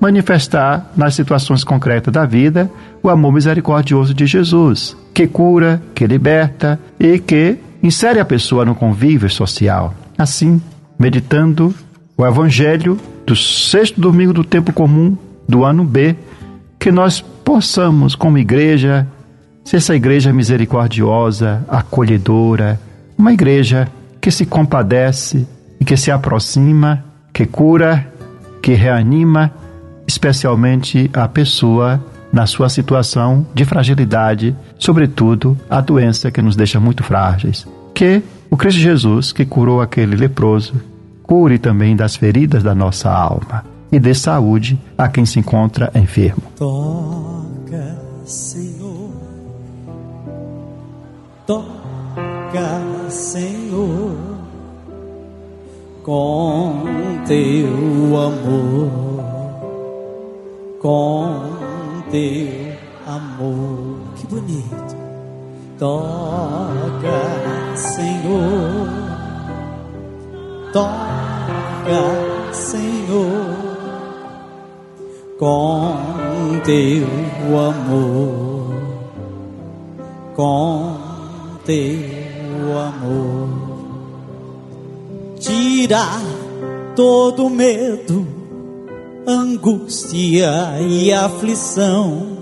manifestar 0.00 0.92
nas 0.96 1.16
situações 1.16 1.64
concretas 1.64 2.14
da 2.14 2.24
vida 2.24 2.70
o 3.02 3.10
amor 3.10 3.32
misericordioso 3.32 4.14
de 4.14 4.26
Jesus, 4.26 4.96
que 5.12 5.26
cura, 5.26 5.82
que 5.92 6.06
liberta 6.06 6.78
e 7.00 7.18
que 7.18 7.58
insere 7.82 8.20
a 8.20 8.24
pessoa 8.24 8.64
no 8.64 8.76
convívio 8.76 9.28
social. 9.28 9.92
Assim, 10.20 10.60
meditando 10.98 11.74
o 12.14 12.26
Evangelho 12.26 12.98
do 13.26 13.34
sexto 13.34 13.98
domingo 13.98 14.34
do 14.34 14.44
tempo 14.44 14.70
comum 14.70 15.16
do 15.48 15.64
ano 15.64 15.82
B, 15.82 16.14
que 16.78 16.92
nós 16.92 17.22
possamos, 17.22 18.14
como 18.14 18.36
igreja, 18.36 19.06
ser 19.64 19.78
essa 19.78 19.96
igreja 19.96 20.30
misericordiosa, 20.30 21.64
acolhedora, 21.66 22.78
uma 23.16 23.32
igreja 23.32 23.88
que 24.20 24.30
se 24.30 24.44
compadece 24.44 25.48
e 25.80 25.86
que 25.86 25.96
se 25.96 26.10
aproxima, 26.10 27.02
que 27.32 27.46
cura, 27.46 28.06
que 28.60 28.74
reanima 28.74 29.50
especialmente 30.06 31.10
a 31.14 31.26
pessoa 31.28 31.98
na 32.30 32.44
sua 32.44 32.68
situação 32.68 33.46
de 33.54 33.64
fragilidade, 33.64 34.54
sobretudo 34.78 35.56
a 35.70 35.80
doença 35.80 36.30
que 36.30 36.42
nos 36.42 36.56
deixa 36.56 36.78
muito 36.78 37.02
frágeis. 37.02 37.66
Que 37.94 38.22
o 38.50 38.56
Cristo 38.56 38.80
Jesus, 38.80 39.32
que 39.32 39.44
curou 39.44 39.80
aquele 39.80 40.16
leproso, 40.16 40.74
cure 41.22 41.58
também 41.58 41.94
das 41.94 42.16
feridas 42.16 42.62
da 42.62 42.74
nossa 42.74 43.10
alma 43.10 43.64
e 43.92 43.98
dê 43.98 44.14
saúde 44.14 44.78
a 44.98 45.08
quem 45.08 45.24
se 45.24 45.38
encontra 45.38 45.90
enfermo. 45.94 46.42
Toca, 46.56 47.98
Senhor. 48.24 49.10
Toca, 51.46 53.10
Senhor. 53.10 54.16
Com 56.02 56.84
teu 57.26 58.18
amor 58.18 59.10
com 60.80 62.02
teu 62.10 62.72
amor. 63.06 63.98
Que 64.16 64.26
bonito. 64.26 64.99
Toca, 65.80 67.74
Senhor. 67.74 68.86
Toca, 70.74 72.52
Senhor. 72.52 73.56
Com 75.38 75.96
teu 76.66 77.06
amor. 77.58 78.74
Com 80.36 80.96
teu 81.64 82.78
amor. 82.78 83.48
Tira 85.38 86.04
todo 86.94 87.48
medo 87.48 88.26
angústia 89.26 90.78
e 90.82 91.10
aflição. 91.10 92.36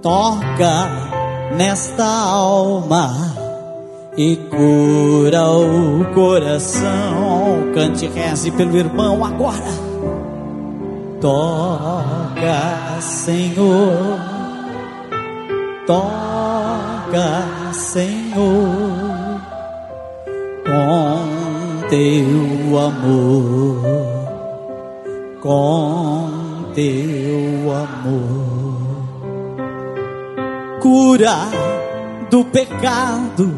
Toca 0.00 1.13
nesta 1.56 2.04
alma 2.04 3.34
e 4.16 4.36
cura 4.36 5.50
o 5.50 6.04
coração. 6.14 7.72
Cante, 7.74 8.06
reze 8.06 8.50
pelo 8.50 8.76
irmão 8.76 9.24
agora. 9.24 9.94
Toca, 11.20 13.00
Senhor. 13.00 14.34
Toca, 15.86 17.72
Senhor, 17.74 19.40
com 20.64 21.88
teu 21.90 22.78
amor, 22.78 23.82
com 25.42 26.30
teu 26.74 27.70
amor 27.70 28.83
cura 30.84 31.34
do 32.30 32.44
pecado 32.44 33.50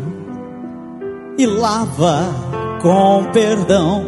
e 1.37 1.45
lava 1.45 2.33
com 2.80 3.25
perdão, 3.33 4.04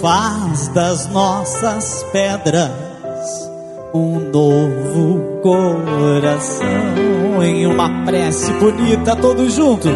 faz 0.00 0.68
das 0.68 1.06
nossas 1.08 2.06
pedras 2.10 2.70
um 3.92 4.30
novo 4.32 5.40
coração 5.42 7.42
em 7.42 7.66
uma 7.66 8.06
prece 8.06 8.50
bonita, 8.54 9.14
todos 9.14 9.52
juntos. 9.52 9.92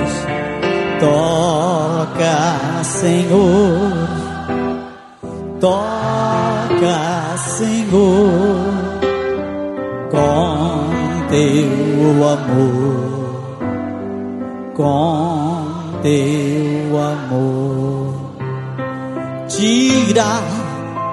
Toca, 1.01 2.85
Senhor, 2.85 3.93
toca, 5.59 7.39
Senhor, 7.39 8.29
com 10.11 10.50
teu 11.31 12.29
amor, 12.29 13.21
com 14.75 15.65
teu 16.03 16.99
amor, 16.99 18.15
tira 19.49 20.43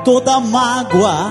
toda 0.03 0.39
mágoa 0.39 1.29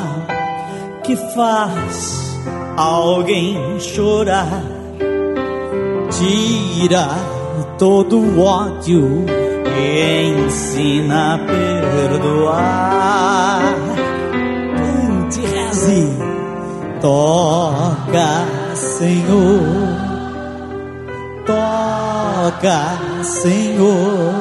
que 1.02 1.16
faz 1.16 2.38
alguém 2.76 3.78
chorar. 3.80 4.62
Tira 6.10 7.08
todo 7.78 8.40
ódio 8.40 9.24
e 9.76 10.44
ensina 10.44 11.34
a 11.34 11.38
perdoar. 12.18 12.94
Cante, 14.76 15.40
reze, 15.40 16.16
toca, 17.00 18.65
Senhor, 18.76 19.62
toca, 21.44 23.24
Senhor, 23.24 24.34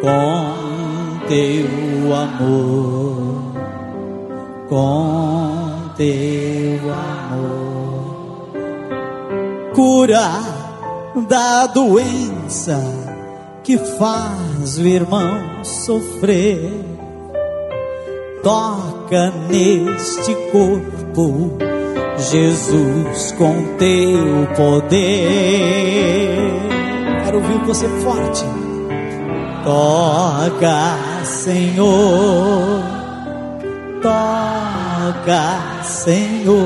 com 0.00 1.26
teu 1.28 2.14
amor 2.14 3.40
com 4.70 5.90
teu 5.96 6.80
amor. 6.92 8.50
Cura 9.74 10.30
da 11.28 11.66
doença 11.66 12.80
que 13.64 13.76
faz 13.76 14.78
o 14.78 14.86
irmão 14.86 15.64
sofrer. 15.64 16.70
Toca 18.44 19.32
neste 19.48 20.34
corpo, 20.52 21.58
Jesus, 22.20 23.32
com 23.32 23.76
teu 23.78 24.46
poder. 24.56 25.00
Quero 27.24 27.38
ouvir 27.38 27.58
você 27.66 27.88
forte. 27.88 28.44
Toca, 29.64 31.24
Senhor 31.24 33.00
toca, 34.00 35.82
Senhor, 35.82 36.56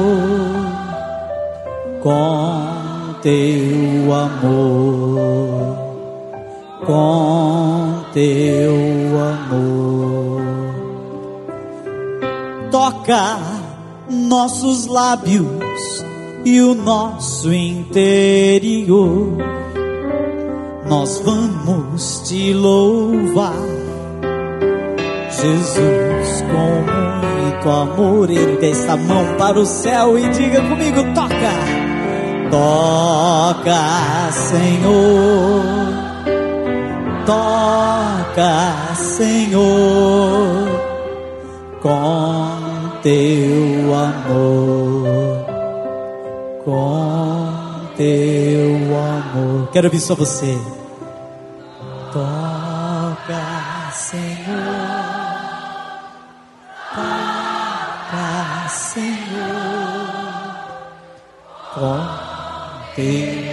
com 2.02 3.14
teu 3.22 4.12
amor, 4.12 5.78
com 6.86 8.04
teu 8.12 8.74
amor. 9.20 10.42
Toca 12.70 13.53
nossos 14.24 14.86
lábios 14.86 16.04
e 16.44 16.60
o 16.60 16.74
nosso 16.74 17.52
interior. 17.52 19.36
Nós 20.88 21.20
vamos 21.24 22.22
te 22.26 22.52
louvar, 22.52 23.54
Jesus, 25.30 26.42
com 26.42 27.14
muito 27.64 27.70
amor, 27.70 28.30
erga 28.30 28.66
essa 28.66 28.96
mão 28.96 29.24
para 29.38 29.58
o 29.58 29.64
céu 29.64 30.18
e 30.18 30.28
diga 30.30 30.60
comigo: 30.60 31.02
toca, 31.14 31.52
toca, 32.50 34.30
Senhor, 34.32 35.62
toca, 37.24 38.94
Senhor, 38.94 40.68
com 41.80 42.63
teu 43.04 43.94
amor, 43.94 45.46
com 46.64 47.94
teu 47.96 48.76
amor. 48.98 49.68
Quero 49.72 49.86
ouvir 49.86 50.00
só 50.00 50.16
você. 50.16 50.58
Toca, 52.12 53.92
Senhor. 53.92 55.04
com 61.74 62.06
teu 62.94 63.43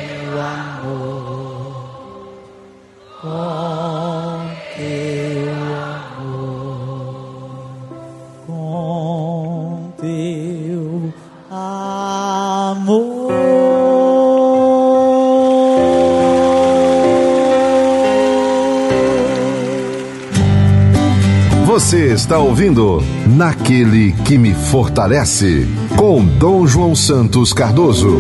está 22.12 22.38
ouvindo 22.40 23.02
Naquele 23.26 24.12
que 24.12 24.38
me 24.38 24.54
fortalece 24.54 25.66
com 25.96 26.26
Dom 26.26 26.68
João 26.68 26.94
Santos 26.94 27.54
Cardoso. 27.54 28.18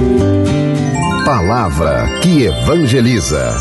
Palavra 1.25 2.07
que 2.21 2.43
evangeliza. 2.45 3.53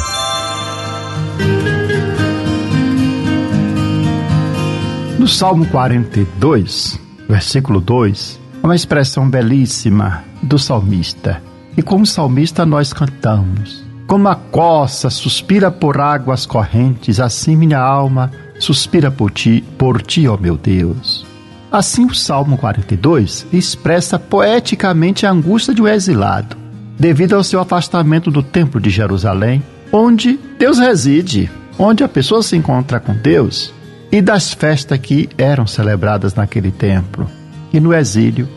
No 5.19 5.27
Salmo 5.27 5.67
42, 5.67 6.99
versículo 7.29 7.81
2, 7.81 8.41
é 8.63 8.67
uma 8.67 8.77
expressão 8.77 9.29
belíssima 9.29 10.23
do 10.41 10.59
salmista. 10.59 11.43
E 11.77 11.83
como 11.83 12.07
salmista 12.07 12.65
nós 12.65 12.93
cantamos: 12.93 13.85
Como 14.07 14.29
a 14.29 14.37
coça 14.37 15.11
suspira 15.11 15.73
por 15.73 16.01
águas 16.01 16.47
correntes, 16.47 17.19
assim 17.19 17.57
minha 17.57 17.81
alma 17.81 18.31
suspira 18.61 19.11
por 19.11 19.33
ti, 19.33 19.65
por 19.77 20.01
ti, 20.03 20.29
ó 20.29 20.37
meu 20.37 20.57
Deus. 20.57 21.27
Assim, 21.73 22.05
o 22.05 22.15
Salmo 22.15 22.57
42 22.59 23.47
expressa 23.53 24.19
poeticamente 24.19 25.27
a 25.27 25.31
angústia 25.31 25.75
de 25.75 25.81
um 25.81 25.89
exilado, 25.89 26.57
devido 26.99 27.35
ao 27.35 27.43
seu 27.43 27.59
afastamento 27.59 28.31
do 28.31 28.43
Templo 28.43 28.81
de 28.81 28.91
Jerusalém, 28.91 29.63
onde 29.91 30.39
Deus 30.59 30.79
reside, 30.79 31.51
onde 31.79 32.05
a 32.05 32.09
pessoa 32.09 32.43
se 32.43 32.57
encontra 32.57 33.01
com 33.01 33.15
Deus, 33.15 33.73
e 34.13 34.21
das 34.21 34.53
festas 34.53 34.99
que 34.99 35.29
eram 35.39 35.67
celebradas 35.67 36.35
naquele 36.35 36.71
templo. 36.71 37.27
E 37.73 37.81
no 37.81 37.95
exílio, 37.95 38.49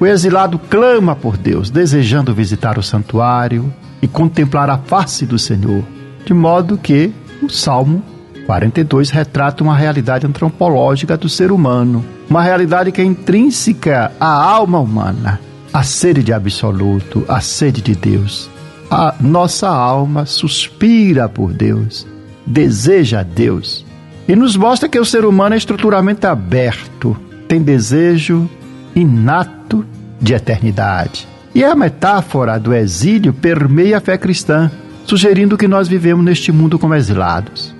o 0.00 0.06
exilado 0.06 0.58
clama 0.58 1.14
por 1.14 1.36
Deus, 1.36 1.70
desejando 1.70 2.34
visitar 2.34 2.78
o 2.78 2.82
santuário 2.82 3.72
e 4.00 4.08
contemplar 4.08 4.68
a 4.68 4.78
face 4.78 5.24
do 5.24 5.38
Senhor, 5.38 5.84
de 6.24 6.34
modo 6.34 6.78
que 6.78 7.12
o 7.42 7.48
Salmo 7.48 8.02
42 8.46 9.10
retrata 9.10 9.62
uma 9.62 9.76
realidade 9.76 10.26
antropológica 10.26 11.16
do 11.16 11.28
ser 11.28 11.52
humano, 11.52 12.04
uma 12.28 12.42
realidade 12.42 12.92
que 12.92 13.00
é 13.00 13.04
intrínseca 13.04 14.12
à 14.18 14.26
alma 14.26 14.78
humana, 14.78 15.40
a 15.72 15.82
sede 15.82 16.22
de 16.22 16.32
absoluto, 16.32 17.24
a 17.28 17.40
sede 17.40 17.80
de 17.80 17.94
Deus. 17.94 18.50
A 18.90 19.14
nossa 19.20 19.68
alma 19.68 20.26
suspira 20.26 21.28
por 21.28 21.52
Deus, 21.52 22.06
deseja 22.46 23.22
Deus. 23.22 23.86
E 24.28 24.36
nos 24.36 24.56
mostra 24.56 24.88
que 24.88 24.98
o 24.98 25.04
ser 25.04 25.24
humano 25.24 25.54
é 25.54 25.58
estruturalmente 25.58 26.26
aberto, 26.26 27.16
tem 27.48 27.62
desejo 27.62 28.48
inato 28.94 29.84
de 30.20 30.34
eternidade. 30.34 31.26
E 31.54 31.64
a 31.64 31.74
metáfora 31.74 32.58
do 32.58 32.74
exílio 32.74 33.32
permeia 33.32 33.98
a 33.98 34.00
fé 34.00 34.16
cristã, 34.16 34.70
sugerindo 35.04 35.58
que 35.58 35.68
nós 35.68 35.88
vivemos 35.88 36.24
neste 36.24 36.52
mundo 36.52 36.78
como 36.78 36.94
exilados. 36.94 37.74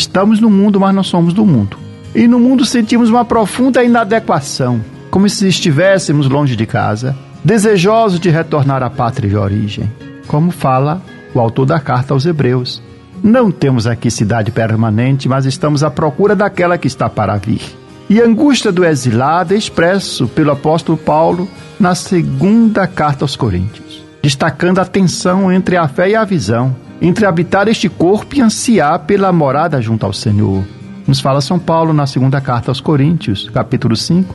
Estamos 0.00 0.40
no 0.40 0.48
mundo, 0.48 0.80
mas 0.80 0.94
não 0.94 1.02
somos 1.02 1.34
do 1.34 1.44
mundo. 1.44 1.76
E 2.14 2.26
no 2.26 2.40
mundo 2.40 2.64
sentimos 2.64 3.10
uma 3.10 3.22
profunda 3.22 3.84
inadequação, 3.84 4.80
como 5.10 5.28
se 5.28 5.46
estivéssemos 5.46 6.26
longe 6.26 6.56
de 6.56 6.64
casa, 6.64 7.14
desejosos 7.44 8.18
de 8.18 8.30
retornar 8.30 8.82
à 8.82 8.88
pátria 8.88 9.28
de 9.28 9.36
origem, 9.36 9.92
como 10.26 10.50
fala 10.50 11.02
o 11.34 11.38
autor 11.38 11.66
da 11.66 11.78
carta 11.78 12.14
aos 12.14 12.24
Hebreus. 12.24 12.82
Não 13.22 13.50
temos 13.50 13.86
aqui 13.86 14.10
cidade 14.10 14.50
permanente, 14.50 15.28
mas 15.28 15.44
estamos 15.44 15.84
à 15.84 15.90
procura 15.90 16.34
daquela 16.34 16.78
que 16.78 16.86
está 16.86 17.10
para 17.10 17.36
vir. 17.36 17.60
E 18.08 18.22
a 18.22 18.24
angústia 18.24 18.72
do 18.72 18.86
exilado 18.86 19.52
é 19.52 19.58
expresso 19.58 20.26
pelo 20.28 20.50
apóstolo 20.50 20.96
Paulo 20.96 21.46
na 21.78 21.94
segunda 21.94 22.86
carta 22.86 23.22
aos 23.22 23.36
Coríntios, 23.36 24.02
destacando 24.22 24.78
a 24.78 24.86
tensão 24.86 25.52
entre 25.52 25.76
a 25.76 25.86
fé 25.86 26.08
e 26.08 26.14
a 26.16 26.24
visão, 26.24 26.74
entre 27.00 27.24
habitar 27.24 27.68
este 27.68 27.88
corpo 27.88 28.36
e 28.36 28.40
ansiar 28.40 29.00
pela 29.00 29.32
morada 29.32 29.80
junto 29.80 30.04
ao 30.04 30.12
Senhor. 30.12 30.62
Nos 31.06 31.20
fala 31.20 31.40
São 31.40 31.58
Paulo 31.58 31.92
na 31.92 32.06
segunda 32.06 32.40
carta 32.40 32.70
aos 32.70 32.80
Coríntios, 32.80 33.48
capítulo 33.50 33.96
5, 33.96 34.34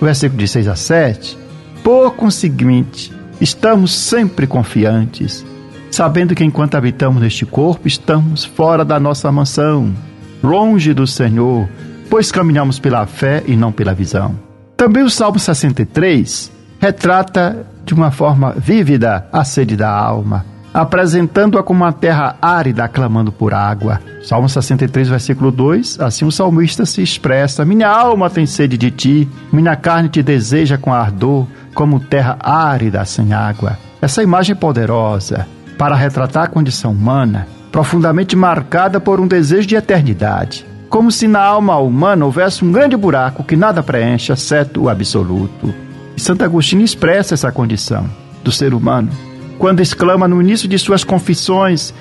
versículo 0.00 0.38
de 0.38 0.48
6 0.48 0.68
a 0.68 0.76
7. 0.76 1.38
Por 1.84 2.14
conseguinte, 2.14 3.12
estamos 3.40 3.94
sempre 3.94 4.46
confiantes, 4.46 5.44
sabendo 5.90 6.34
que 6.34 6.44
enquanto 6.44 6.74
habitamos 6.74 7.22
neste 7.22 7.44
corpo, 7.44 7.86
estamos 7.86 8.44
fora 8.44 8.84
da 8.84 8.98
nossa 8.98 9.30
mansão, 9.30 9.94
longe 10.42 10.94
do 10.94 11.06
Senhor, 11.06 11.68
pois 12.08 12.32
caminhamos 12.32 12.78
pela 12.78 13.06
fé 13.06 13.42
e 13.46 13.54
não 13.54 13.70
pela 13.70 13.94
visão. 13.94 14.34
Também 14.76 15.02
o 15.02 15.10
Salmo 15.10 15.38
63 15.38 16.50
retrata 16.80 17.66
de 17.84 17.94
uma 17.94 18.10
forma 18.10 18.52
vívida 18.52 19.26
a 19.32 19.44
sede 19.44 19.76
da 19.76 19.90
alma, 19.90 20.44
apresentando-a 20.76 21.62
como 21.62 21.84
uma 21.84 21.92
terra 21.92 22.36
árida, 22.40 22.86
clamando 22.86 23.32
por 23.32 23.54
água. 23.54 23.98
Salmo 24.22 24.46
63, 24.46 25.08
versículo 25.08 25.50
2, 25.50 26.00
assim 26.00 26.26
o 26.26 26.30
salmista 26.30 26.84
se 26.84 27.02
expressa: 27.02 27.64
Minha 27.64 27.88
alma 27.88 28.28
tem 28.28 28.44
sede 28.44 28.76
de 28.76 28.90
ti, 28.90 29.28
minha 29.50 29.74
carne 29.74 30.10
te 30.10 30.22
deseja 30.22 30.76
com 30.76 30.92
ardor, 30.92 31.46
como 31.74 31.98
terra 31.98 32.36
árida 32.40 33.02
sem 33.06 33.32
água. 33.32 33.78
Essa 34.02 34.22
imagem 34.22 34.52
é 34.52 34.58
poderosa 34.58 35.48
para 35.78 35.96
retratar 35.96 36.44
a 36.44 36.48
condição 36.48 36.92
humana, 36.92 37.48
profundamente 37.72 38.36
marcada 38.36 39.00
por 39.00 39.18
um 39.18 39.26
desejo 39.26 39.66
de 39.66 39.76
eternidade. 39.76 40.66
Como 40.90 41.10
se 41.10 41.26
na 41.26 41.40
alma 41.40 41.78
humana 41.78 42.26
houvesse 42.26 42.62
um 42.62 42.70
grande 42.70 42.96
buraco 42.98 43.42
que 43.42 43.56
nada 43.56 43.82
preenche, 43.82 44.30
exceto 44.30 44.82
o 44.82 44.88
absoluto. 44.90 45.74
E 46.14 46.20
Santo 46.20 46.44
Agostinho 46.44 46.84
expressa 46.84 47.32
essa 47.32 47.50
condição 47.50 48.06
do 48.44 48.52
ser 48.52 48.74
humano 48.74 49.10
quando 49.58 49.80
exclama 49.80 50.28
no 50.28 50.40
início 50.40 50.68
de 50.68 50.78
suas 50.78 51.04
confissões, 51.04 51.92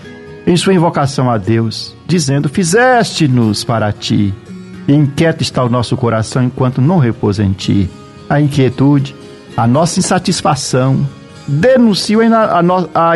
em 0.46 0.56
sua 0.56 0.74
invocação 0.74 1.30
a 1.30 1.38
Deus, 1.38 1.96
dizendo: 2.06 2.50
Fizeste-nos 2.50 3.63
para 3.63 3.91
ti. 3.91 4.34
E 4.88 4.94
inquieto 4.94 5.41
está 5.41 5.63
o 5.63 5.70
nosso 5.70 5.98
coração 5.98 6.44
enquanto 6.44 6.80
não 6.82 7.00
repousa 7.00 7.44
em 7.44 7.54
ti. 7.54 7.89
A 8.30 8.39
inquietude, 8.39 9.15
a 9.58 9.65
nossa 9.65 10.00
insatisfação, 10.00 11.08
denunciam 11.48 12.22
a, 12.34 12.62
a, 12.94 13.12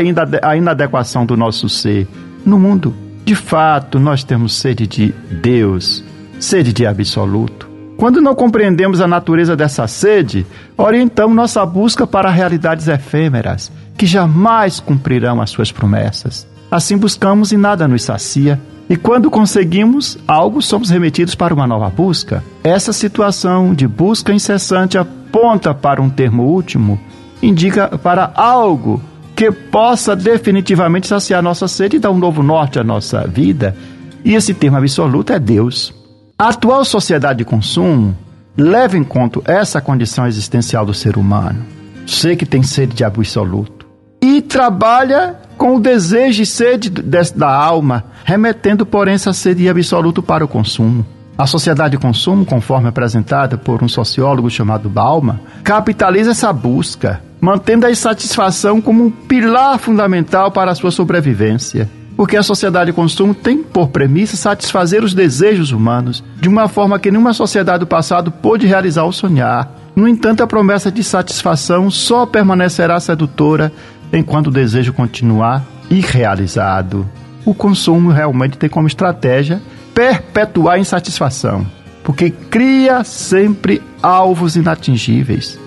a 0.49 0.57
inadequação 0.57 1.25
do 1.25 1.37
nosso 1.37 1.69
ser. 1.69 2.07
No 2.43 2.57
mundo, 2.57 2.95
de 3.23 3.35
fato, 3.35 3.99
nós 3.99 4.23
temos 4.23 4.55
sede 4.55 4.87
de 4.87 5.13
Deus, 5.29 6.03
sede 6.39 6.73
de 6.73 6.85
absoluto. 6.87 7.69
Quando 7.97 8.21
não 8.21 8.33
compreendemos 8.33 9.01
a 9.01 9.07
natureza 9.07 9.55
dessa 9.55 9.85
sede, 9.85 10.47
orientamos 10.77 11.35
nossa 11.35 11.65
busca 11.65 12.07
para 12.07 12.29
realidades 12.29 12.87
efêmeras, 12.87 13.71
que 13.99 14.05
jamais 14.05 14.79
cumprirão 14.79 15.41
as 15.41 15.49
suas 15.49 15.73
promessas. 15.73 16.47
Assim 16.71 16.97
buscamos 16.97 17.51
e 17.51 17.57
nada 17.57 17.85
nos 17.85 18.03
sacia. 18.03 18.57
E 18.89 18.95
quando 18.95 19.29
conseguimos 19.29 20.17
algo, 20.25 20.61
somos 20.61 20.89
remetidos 20.89 21.35
para 21.35 21.53
uma 21.53 21.67
nova 21.67 21.89
busca. 21.89 22.41
Essa 22.63 22.93
situação 22.93 23.73
de 23.73 23.85
busca 23.85 24.31
incessante 24.31 24.97
aponta 24.97 25.73
para 25.73 26.01
um 26.01 26.09
termo 26.09 26.43
último, 26.43 26.97
indica 27.43 27.89
para 27.97 28.31
algo 28.35 29.01
que 29.35 29.51
possa 29.51 30.15
definitivamente 30.15 31.05
saciar 31.05 31.43
nossa 31.43 31.67
sede 31.67 31.97
e 31.97 31.99
dar 31.99 32.11
um 32.11 32.17
novo 32.17 32.41
norte 32.41 32.79
à 32.79 32.83
nossa 32.85 33.27
vida. 33.27 33.75
E 34.23 34.33
esse 34.33 34.53
termo 34.53 34.77
absoluto 34.77 35.33
é 35.33 35.39
Deus. 35.39 35.93
A 36.37 36.47
atual 36.47 36.85
sociedade 36.85 37.39
de 37.39 37.45
consumo 37.45 38.17
leva 38.55 38.97
em 38.97 39.03
conta 39.03 39.41
essa 39.43 39.81
condição 39.81 40.25
existencial 40.25 40.85
do 40.85 40.93
ser 40.93 41.17
humano. 41.17 41.65
Sei 42.07 42.37
que 42.37 42.45
tem 42.45 42.63
sede 42.63 42.95
de 42.95 43.03
absoluto 43.03 43.78
e 44.21 44.41
trabalha 44.41 45.35
com 45.57 45.75
o 45.75 45.79
desejo 45.79 46.41
e 46.41 46.45
sede 46.45 46.89
da 46.89 47.49
alma, 47.49 48.05
remetendo, 48.23 48.85
porém, 48.85 49.15
essa 49.15 49.33
sede 49.33 49.67
absoluto 49.67 50.21
para 50.23 50.45
o 50.45 50.47
consumo. 50.47 51.05
A 51.37 51.47
sociedade 51.47 51.91
de 51.91 51.97
consumo, 51.97 52.45
conforme 52.45 52.89
apresentada 52.89 53.57
por 53.57 53.81
um 53.81 53.87
sociólogo 53.87 54.49
chamado 54.49 54.89
Balma, 54.89 55.39
capitaliza 55.63 56.31
essa 56.31 56.51
busca, 56.51 57.21
mantendo 57.39 57.85
a 57.85 57.91
insatisfação 57.91 58.81
como 58.81 59.05
um 59.05 59.09
pilar 59.09 59.79
fundamental 59.79 60.51
para 60.51 60.71
a 60.71 60.75
sua 60.75 60.91
sobrevivência. 60.91 61.89
Porque 62.17 62.35
a 62.35 62.43
sociedade 62.43 62.91
de 62.91 62.95
consumo 62.95 63.33
tem 63.33 63.63
por 63.63 63.87
premissa 63.87 64.35
satisfazer 64.35 65.01
os 65.01 65.13
desejos 65.13 65.71
humanos 65.71 66.21
de 66.41 66.49
uma 66.49 66.67
forma 66.67 66.99
que 66.99 67.09
nenhuma 67.09 67.31
sociedade 67.31 67.79
do 67.79 67.87
passado 67.87 68.29
pôde 68.29 68.67
realizar 68.67 69.05
ou 69.05 69.13
sonhar. 69.13 69.73
No 69.95 70.07
entanto, 70.07 70.43
a 70.43 70.47
promessa 70.47 70.91
de 70.91 71.01
satisfação 71.01 71.89
só 71.89 72.25
permanecerá 72.25 72.99
sedutora 72.99 73.71
enquanto 74.11 74.47
o 74.47 74.51
desejo 74.51 74.93
continuar 74.93 75.65
irrealizado. 75.89 77.07
O 77.45 77.53
consumo 77.53 78.11
realmente 78.11 78.57
tem 78.57 78.69
como 78.69 78.87
estratégia 78.87 79.61
perpetuar 79.93 80.75
a 80.75 80.79
insatisfação, 80.79 81.65
porque 82.03 82.29
cria 82.29 83.03
sempre 83.03 83.81
alvos 84.01 84.55
inatingíveis. 84.55 85.59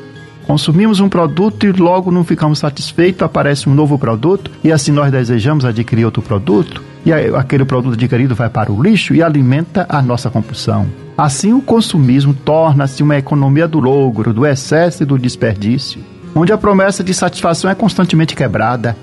Consumimos 0.47 1.01
um 1.01 1.09
produto 1.09 1.67
e 1.67 1.73
logo 1.73 2.11
não 2.11 2.25
ficamos 2.25 2.59
satisfeitos, 2.59 3.23
aparece 3.23 3.69
um 3.69 3.75
novo 3.75 3.99
produto 3.99 4.51
e 4.63 4.73
assim 4.73 4.91
nós 4.91 5.11
desejamos 5.11 5.65
adquirir 5.65 6.05
outro 6.05 6.21
produto 6.21 6.83
e 7.07 7.13
aquele 7.13 7.65
produto 7.65 7.95
adquirido 7.95 8.35
vai 8.35 8.49
para 8.49 8.73
o 8.73 8.83
lixo 8.83 9.15
e 9.15 9.23
alimenta 9.23 9.87
a 9.89 10.03
nossa 10.03 10.31
compulsão. 10.31 10.87
Assim, 11.17 11.53
o 11.53 11.61
consumismo 11.61 12.35
torna-se 12.35 13.03
uma 13.03 13.17
economia 13.17 13.69
do 13.69 13.79
logro, 13.79 14.33
do 14.33 14.47
excesso 14.47 15.03
e 15.03 15.07
do 15.07 15.19
desperdício 15.19 16.01
onde 16.35 16.53
a 16.53 16.59
promessa 16.59 17.03
de 17.05 17.13
satisfação 17.13 17.71
é 17.71 17.75
constantemente 17.75 18.35
quebrada, 18.35 18.97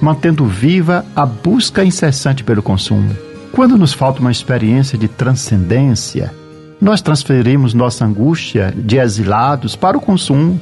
mantendo 0.00 0.46
viva 0.46 1.04
a 1.14 1.24
busca 1.24 1.84
incessante 1.84 2.44
pelo 2.44 2.62
consumo. 2.62 3.16
Quando 3.52 3.78
nos 3.78 3.92
falta 3.92 4.20
uma 4.20 4.32
experiência 4.32 4.98
de 4.98 5.08
transcendência, 5.08 6.32
nós 6.80 7.00
transferimos 7.00 7.72
nossa 7.72 8.04
angústia 8.04 8.74
de 8.76 8.98
exilados 8.98 9.76
para 9.76 9.96
o 9.96 10.00
consumo 10.00 10.60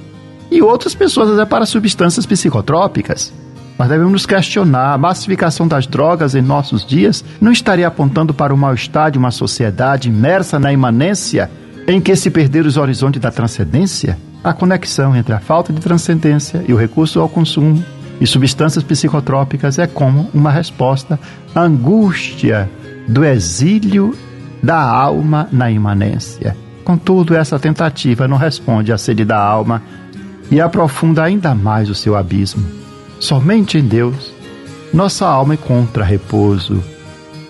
e 0.51 0.63
outras 0.63 0.95
pessoas 0.95 1.31
até 1.31 1.45
para 1.45 1.67
substâncias 1.67 2.27
psicotrópicas. 2.27 3.33
Mas 3.79 3.89
devemos 3.89 4.13
nos 4.13 4.27
questionar: 4.27 4.93
a 4.93 4.99
massificação 4.99 5.67
das 5.67 5.87
drogas 5.87 6.35
em 6.35 6.43
nossos 6.43 6.85
dias 6.85 7.25
não 7.41 7.51
estaria 7.51 7.89
apontando 7.89 8.35
para 8.35 8.55
o 8.55 8.59
mal-estar 8.59 9.11
de 9.11 9.19
uma 9.19 9.31
sociedade 9.31 10.09
imersa 10.09 10.59
na 10.59 10.73
imanência 10.73 11.51
em 11.89 12.01
que 12.01 12.15
se 12.15 12.31
perder 12.31 12.67
os 12.67 12.77
horizontes 12.77 13.21
da 13.21 13.31
transcendência? 13.31 14.17
A 14.45 14.53
conexão 14.53 15.15
entre 15.15 15.35
a 15.35 15.41
falta 15.41 15.73
de 15.73 15.81
transcendência 15.81 16.65
e 16.67 16.73
o 16.73 16.77
recurso 16.77 17.21
ao 17.21 17.29
consumo 17.29 17.83
e 18.21 18.27
substâncias 18.27 18.85
psicotrópicas 18.85 19.79
é 19.79 19.87
como 19.87 20.29
uma 20.35 20.51
resposta 20.51 21.19
à 21.55 21.61
angústia 21.61 22.69
do 23.09 23.25
exílio 23.25 24.17
da 24.63 24.81
alma 24.81 25.49
na 25.51 25.71
imanência. 25.71 26.57
Contudo, 26.85 27.35
essa 27.35 27.59
tentativa 27.59 28.27
não 28.27 28.37
responde 28.37 28.93
à 28.93 28.99
sede 28.99 29.25
da 29.25 29.39
alma 29.39 29.83
e 30.51 30.61
aprofunda 30.61 31.23
ainda 31.23 31.55
mais 31.55 31.89
o 31.89 31.95
seu 31.95 32.17
abismo. 32.17 32.65
Somente 33.19 33.79
em 33.79 33.87
Deus, 33.87 34.33
nossa 34.93 35.27
alma 35.27 35.55
encontra 35.55 36.05
repouso. 36.05 36.83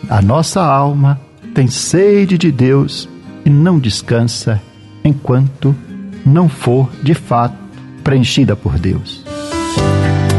A 0.09 0.21
nossa 0.21 0.63
alma 0.63 1.19
tem 1.55 1.67
sede 1.67 2.37
de 2.37 2.53
Deus 2.53 3.09
e 3.45 3.51
não 3.51 3.79
descansa 3.79 4.61
enquanto 5.05 5.75
não 6.25 6.49
for, 6.49 6.91
de 7.03 7.15
fato, 7.15 7.57
preenchida 8.03 8.57
por 8.57 8.79
Deus. 8.79 9.23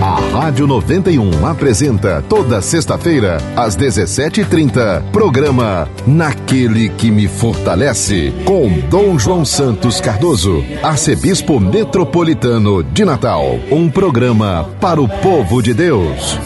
A 0.04 0.20
Rádio 0.38 0.68
91 0.68 1.46
apresenta 1.46 2.22
toda 2.28 2.62
sexta-feira, 2.62 3.38
às 3.56 3.78
17h30, 3.78 5.02
programa 5.14 5.88
Naquele 6.06 6.90
que 6.90 7.10
me 7.10 7.26
fortalece, 7.30 8.34
com 8.44 8.68
Dom 8.90 9.18
João 9.18 9.46
Santos 9.46 10.02
Cardoso, 10.02 10.62
arcebispo 10.84 11.58
metropolitano 11.58 12.84
de 12.84 13.06
Natal. 13.06 13.58
Um 13.72 13.90
programa 13.90 14.70
para 14.82 15.02
o 15.02 15.08
povo 15.08 15.62
de 15.62 15.74
Deus. 15.74 16.38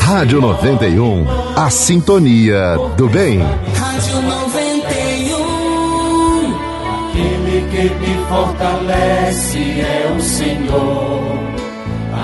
Rádio 0.00 0.40
91, 0.40 1.26
a 1.56 1.68
sintonia 1.70 2.78
do 2.96 3.08
bem. 3.08 3.40
Rádio 3.74 4.35
que 7.76 7.82
me 7.82 8.14
fortalece 8.26 9.80
é 9.82 10.10
o 10.16 10.20
Senhor. 10.20 11.20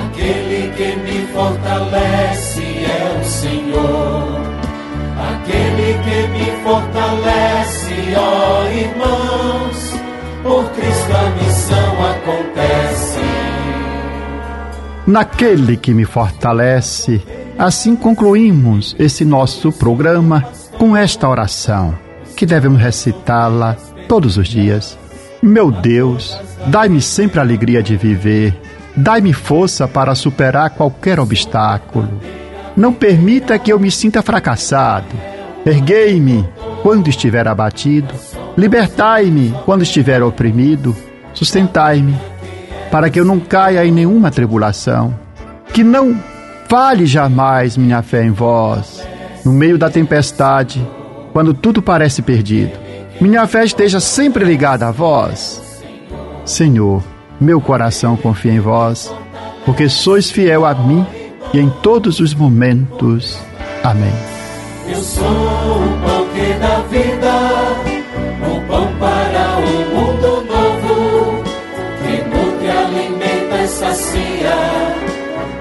Aquele 0.03 0.73
que 0.75 0.97
me 0.97 1.27
fortalece 1.27 2.63
é 2.63 3.21
o 3.21 3.25
Senhor. 3.25 4.41
Aquele 5.31 5.99
que 6.05 6.29
me 6.29 6.51
fortalece, 6.65 7.95
ó 8.17 8.67
irmãos, 8.71 9.95
por 10.43 10.65
Cristo 10.71 11.13
a 11.15 11.45
missão 11.45 12.07
acontece. 12.11 13.21
Naquele 15.07 15.77
que 15.77 15.93
me 15.93 16.07
fortalece, 16.07 17.21
Assim 17.59 17.95
concluímos 17.95 18.97
esse 18.99 19.27
nosso 19.27 19.71
programa 19.71 20.43
com 20.79 20.97
esta 20.97 21.29
oração, 21.29 21.95
que 22.35 22.47
devemos 22.47 22.81
recitá-la 22.81 23.77
todos 24.09 24.39
os 24.39 24.49
dias. 24.49 24.99
Meu 25.43 25.73
Deus, 25.73 26.39
dai-me 26.69 27.03
sempre 27.03 27.41
a 27.41 27.43
alegria 27.43 27.83
de 27.83 27.97
viver, 27.97 28.57
dai-me 28.97 29.33
força 29.33 29.89
para 29.89 30.15
superar 30.15 30.71
qualquer 30.71 31.19
obstáculo. 31.19 32.09
Não 32.77 32.93
permita 32.93 33.59
que 33.59 33.73
eu 33.73 33.81
me 33.81 33.91
sinta 33.91 34.23
fracassado. 34.23 35.09
Erguei-me 35.67 36.49
quando 36.81 37.09
estiver 37.09 37.49
abatido, 37.49 38.15
libertai-me 38.57 39.53
quando 39.65 39.83
estiver 39.83 40.23
oprimido, 40.23 40.95
sustentai-me 41.35 42.17
para 42.93 43.11
que 43.11 43.19
eu 43.19 43.25
não 43.25 43.41
caia 43.41 43.85
em 43.85 43.91
nenhuma 43.91 44.31
tribulação. 44.31 45.13
Que 45.73 45.83
não 45.83 46.17
fale 46.69 47.05
jamais 47.05 47.77
minha 47.77 48.01
fé 48.01 48.25
em 48.25 48.31
vós, 48.31 49.05
no 49.45 49.53
meio 49.53 49.77
da 49.77 49.91
tempestade, 49.91 50.87
quando 51.33 51.53
tudo 51.53 51.83
parece 51.83 52.23
perdido. 52.23 52.82
Minha 53.21 53.47
fé 53.47 53.65
esteja 53.65 54.01
sempre 54.01 54.45
ligada 54.45 54.89
a 54.89 54.91
vós. 54.91 55.63
Senhor, 56.45 57.03
meu 57.41 57.61
coração 57.61 58.17
confia 58.17 58.53
em 58.53 58.61
vós, 58.61 59.13
porque 59.65 59.89
sois 59.89 60.31
fiel 60.31 60.65
a 60.65 60.75
mim 60.75 61.07
e 61.53 61.59
em 61.59 61.71
todos 61.83 62.21
os 62.21 62.35
momentos. 62.35 63.39
Amém. 63.83 64.13
Eu 64.89 64.97
sou 64.97 65.25
o 65.25 66.01
pão 66.05 66.27
que 66.35 66.53
dá 66.61 66.81
vida, 66.91 67.33
o 68.47 68.61
pão 68.67 68.89
para 68.99 69.59
o 69.59 69.95
mundo 69.95 70.45
novo, 70.47 71.45
que 72.03 72.17
nutre, 72.29 72.71
alimenta 72.71 73.63
e 73.63 73.69
sacia 73.69 74.57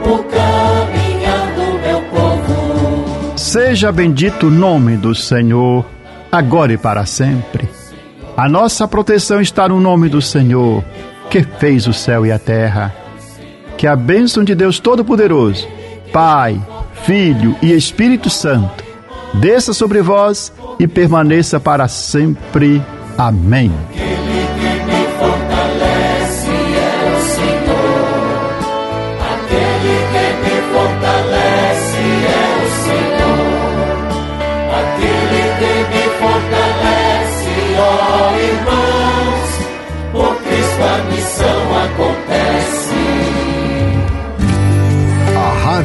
o 0.04 0.18
caminhar 0.24 1.54
do 1.56 1.80
meu 1.80 2.02
povo. 2.10 3.38
Seja 3.38 3.92
bendito 3.92 4.48
o 4.48 4.52
nome 4.52 4.98
do 4.98 5.14
Senhor, 5.14 5.86
agora 6.32 6.74
e 6.74 6.78
para 6.78 7.06
sempre. 7.06 7.70
A 8.38 8.48
nossa 8.48 8.88
proteção 8.88 9.42
está 9.42 9.68
no 9.68 9.80
nome 9.80 10.08
do 10.08 10.22
Senhor, 10.22 10.84
que 11.30 11.44
fez 11.44 11.86
o 11.88 11.94
céu 11.94 12.26
e 12.26 12.32
a 12.32 12.40
terra. 12.40 12.96
Que 13.78 13.88
a 13.88 13.96
bênção 13.96 14.44
de 14.44 14.56
Deus 14.56 14.80
Todo-Poderoso, 14.80 15.68
Pai, 16.14 16.62
Filho 17.04 17.56
e 17.62 17.72
Espírito 17.74 18.30
Santo, 18.30 18.84
desça 19.34 19.74
sobre 19.74 20.02
vós 20.02 20.54
e 20.80 20.88
permaneça 20.88 21.60
para 21.60 21.88
sempre. 21.88 22.82
Amém. 23.18 23.72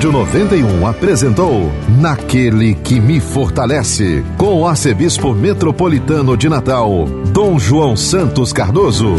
Rádio 0.06 0.12
91 0.12 0.86
apresentou 0.86 1.72
Naquele 2.00 2.74
que 2.74 3.00
me 3.00 3.18
fortalece, 3.18 4.24
com 4.36 4.60
o 4.60 4.66
arcebispo 4.66 5.34
metropolitano 5.34 6.36
de 6.36 6.48
Natal, 6.48 7.06
Dom 7.32 7.58
João 7.58 7.96
Santos 7.96 8.52
Cardoso. 8.52 9.16